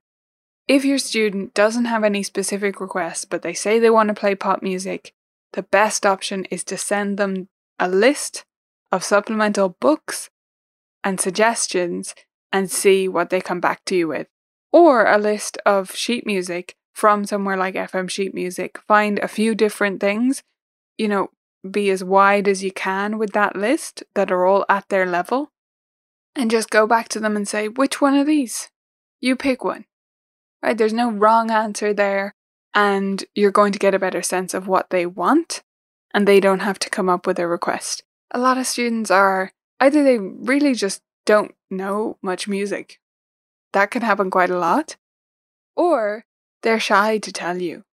if 0.69 0.85
your 0.85 0.99
student 0.99 1.55
doesn't 1.55 1.87
have 1.87 2.05
any 2.05 2.23
specific 2.23 2.81
requests, 2.81 3.25
but 3.25 3.43
they 3.43 3.53
say 3.53 3.79
they 3.79 3.91
want 3.91 4.09
to 4.09 4.15
play 4.15 4.35
pop 4.35 4.63
music, 4.63 5.13
the 5.53 5.63
best 5.63 6.07
option 6.07 6.45
is 6.47 6.65
to 6.65 6.79
send 6.79 7.19
them 7.19 7.49
a 7.79 7.89
list 7.89 8.45
of 8.91 9.05
supplemental 9.05 9.77
books 9.81 10.31
and 11.03 11.21
suggestions 11.21 12.15
and 12.53 12.71
see 12.71 13.09
what 13.09 13.31
they 13.31 13.41
come 13.41 13.61
back 13.61 13.85
to 13.87 13.97
you 13.97 14.09
with. 14.09 14.29
Or 14.73 15.07
a 15.07 15.19
list 15.19 15.59
of 15.67 15.95
sheet 15.95 16.27
music 16.27 16.77
from 16.95 17.25
somewhere 17.25 17.57
like 17.57 17.75
FM 17.75 18.09
Sheet 18.09 18.35
Music. 18.35 18.79
Find 18.87 19.19
a 19.19 19.29
few 19.29 19.55
different 19.55 20.01
things, 20.01 20.43
you 20.97 21.09
know, 21.09 21.31
be 21.69 21.91
as 21.91 22.03
wide 22.03 22.49
as 22.49 22.63
you 22.63 22.73
can 22.73 23.19
with 23.19 23.33
that 23.33 23.57
list 23.57 24.03
that 24.15 24.33
are 24.33 24.47
all 24.47 24.65
at 24.69 24.89
their 24.89 25.07
level 25.07 25.53
and 26.35 26.51
just 26.51 26.71
go 26.71 26.87
back 26.87 27.09
to 27.09 27.21
them 27.21 27.37
and 27.37 27.47
say, 27.47 27.69
which 27.69 28.01
one 28.01 28.15
of 28.15 28.27
these? 28.27 28.71
You 29.21 29.37
pick 29.37 29.65
one. 29.65 29.85
Right? 30.63 30.77
There's 30.77 30.93
no 30.93 31.11
wrong 31.11 31.51
answer 31.51 31.93
there, 31.93 32.35
and 32.75 33.25
you're 33.35 33.51
going 33.51 33.73
to 33.73 33.79
get 33.79 33.95
a 33.95 33.99
better 33.99 34.23
sense 34.23 34.55
of 34.55 34.67
what 34.67 34.91
they 34.91 35.07
want, 35.07 35.63
and 36.15 36.27
they 36.27 36.41
don't 36.41 36.61
have 36.61 36.79
to 36.81 36.91
come 36.91 37.09
up 37.09 37.27
with 37.27 37.39
a 37.39 37.47
request. 37.47 38.03
A 38.31 38.39
lot 38.39 38.59
of 38.59 38.67
students 38.67 39.11
are 39.11 39.53
either 39.81 40.03
they 40.03 40.19
really 40.19 40.75
just 40.75 41.03
don't 41.27 41.55
know 41.71 42.17
much 42.23 42.49
music. 42.49 42.99
That 43.73 43.91
can 43.91 44.03
happen 44.03 44.31
quite 44.31 44.51
a 44.51 44.59
lot. 44.59 44.97
Or 45.77 46.25
they're 46.63 46.81
shy 46.81 47.19
to 47.19 47.33
tell 47.33 47.61
you. 47.61 47.85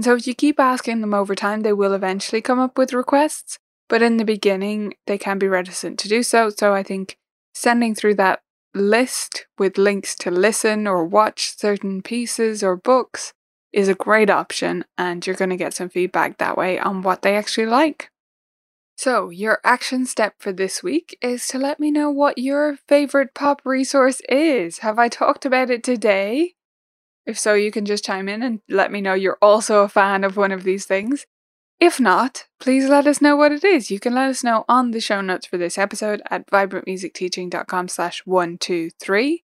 And 0.00 0.04
so 0.06 0.14
if 0.14 0.26
you 0.26 0.34
keep 0.34 0.58
asking 0.58 1.02
them 1.02 1.12
over 1.12 1.34
time, 1.34 1.60
they 1.60 1.74
will 1.74 1.92
eventually 1.92 2.40
come 2.40 2.58
up 2.58 2.78
with 2.78 2.94
requests. 2.94 3.58
But 3.86 4.00
in 4.00 4.16
the 4.16 4.24
beginning, 4.24 4.94
they 5.06 5.18
can 5.18 5.38
be 5.38 5.46
reticent 5.46 5.98
to 5.98 6.08
do 6.08 6.22
so. 6.22 6.48
So 6.48 6.72
I 6.72 6.82
think 6.82 7.18
sending 7.52 7.94
through 7.94 8.14
that 8.14 8.40
list 8.74 9.44
with 9.58 9.76
links 9.76 10.14
to 10.20 10.30
listen 10.30 10.86
or 10.86 11.04
watch 11.04 11.54
certain 11.54 12.00
pieces 12.00 12.62
or 12.62 12.76
books 12.76 13.34
is 13.74 13.88
a 13.88 13.94
great 13.94 14.30
option, 14.30 14.86
and 14.96 15.26
you're 15.26 15.36
going 15.36 15.50
to 15.50 15.56
get 15.58 15.74
some 15.74 15.90
feedback 15.90 16.38
that 16.38 16.56
way 16.56 16.78
on 16.78 17.02
what 17.02 17.20
they 17.20 17.36
actually 17.36 17.66
like. 17.66 18.10
So, 18.96 19.28
your 19.28 19.58
action 19.64 20.06
step 20.06 20.36
for 20.38 20.50
this 20.50 20.82
week 20.82 21.18
is 21.20 21.46
to 21.48 21.58
let 21.58 21.78
me 21.78 21.90
know 21.90 22.10
what 22.10 22.38
your 22.38 22.78
favorite 22.88 23.34
pop 23.34 23.60
resource 23.66 24.22
is. 24.30 24.78
Have 24.78 24.98
I 24.98 25.10
talked 25.10 25.44
about 25.44 25.68
it 25.68 25.84
today? 25.84 26.54
If 27.30 27.38
so, 27.38 27.54
you 27.54 27.70
can 27.70 27.84
just 27.84 28.04
chime 28.04 28.28
in 28.28 28.42
and 28.42 28.60
let 28.68 28.90
me 28.90 29.00
know 29.00 29.14
you're 29.14 29.38
also 29.40 29.84
a 29.84 29.88
fan 29.88 30.24
of 30.24 30.36
one 30.36 30.50
of 30.50 30.64
these 30.64 30.84
things. 30.84 31.26
If 31.78 32.00
not, 32.00 32.48
please 32.58 32.88
let 32.88 33.06
us 33.06 33.22
know 33.22 33.36
what 33.36 33.52
it 33.52 33.62
is. 33.62 33.88
You 33.88 34.00
can 34.00 34.16
let 34.16 34.28
us 34.28 34.42
know 34.42 34.64
on 34.68 34.90
the 34.90 35.00
show 35.00 35.20
notes 35.20 35.46
for 35.46 35.56
this 35.56 35.78
episode 35.78 36.22
at 36.28 36.50
vibrantmusicteaching.com 36.50 37.86
slash 37.86 38.26
123 38.26 39.44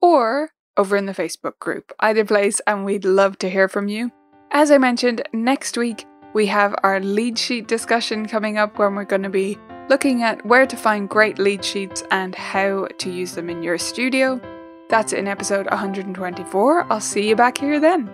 or 0.00 0.52
over 0.78 0.96
in 0.96 1.04
the 1.04 1.12
Facebook 1.12 1.58
group. 1.58 1.92
Either 2.00 2.24
place, 2.24 2.62
and 2.66 2.86
we'd 2.86 3.04
love 3.04 3.36
to 3.40 3.50
hear 3.50 3.68
from 3.68 3.88
you. 3.88 4.10
As 4.50 4.70
I 4.70 4.78
mentioned, 4.78 5.20
next 5.34 5.76
week 5.76 6.06
we 6.32 6.46
have 6.46 6.74
our 6.82 6.98
lead 6.98 7.38
sheet 7.38 7.68
discussion 7.68 8.26
coming 8.26 8.56
up 8.56 8.78
when 8.78 8.94
we're 8.94 9.04
going 9.04 9.22
to 9.24 9.28
be 9.28 9.58
looking 9.90 10.22
at 10.22 10.46
where 10.46 10.66
to 10.66 10.76
find 10.78 11.10
great 11.10 11.38
lead 11.38 11.62
sheets 11.62 12.02
and 12.10 12.34
how 12.34 12.86
to 12.96 13.10
use 13.10 13.34
them 13.34 13.50
in 13.50 13.62
your 13.62 13.76
studio. 13.76 14.40
That's 14.88 15.12
in 15.12 15.28
episode 15.28 15.66
124. 15.66 16.86
I'll 16.90 17.00
see 17.00 17.28
you 17.28 17.36
back 17.36 17.58
here 17.58 17.78
then. 17.78 18.10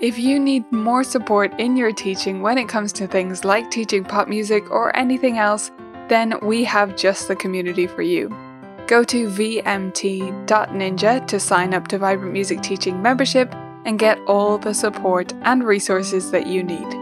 If 0.00 0.18
you 0.18 0.38
need 0.40 0.70
more 0.72 1.04
support 1.04 1.52
in 1.60 1.76
your 1.76 1.92
teaching 1.92 2.42
when 2.42 2.58
it 2.58 2.68
comes 2.68 2.92
to 2.94 3.06
things 3.06 3.44
like 3.44 3.70
teaching 3.70 4.04
pop 4.04 4.28
music 4.28 4.70
or 4.70 4.96
anything 4.96 5.38
else, 5.38 5.70
then 6.08 6.34
we 6.42 6.64
have 6.64 6.96
just 6.96 7.28
the 7.28 7.36
community 7.36 7.86
for 7.86 8.02
you. 8.02 8.28
Go 8.86 9.04
to 9.04 9.28
vmt.ninja 9.28 11.26
to 11.26 11.40
sign 11.40 11.74
up 11.74 11.88
to 11.88 11.98
Vibrant 11.98 12.32
Music 12.32 12.60
Teaching 12.62 13.00
membership 13.00 13.54
and 13.84 13.98
get 13.98 14.18
all 14.26 14.58
the 14.58 14.74
support 14.74 15.32
and 15.42 15.64
resources 15.64 16.30
that 16.32 16.46
you 16.46 16.62
need. 16.62 17.01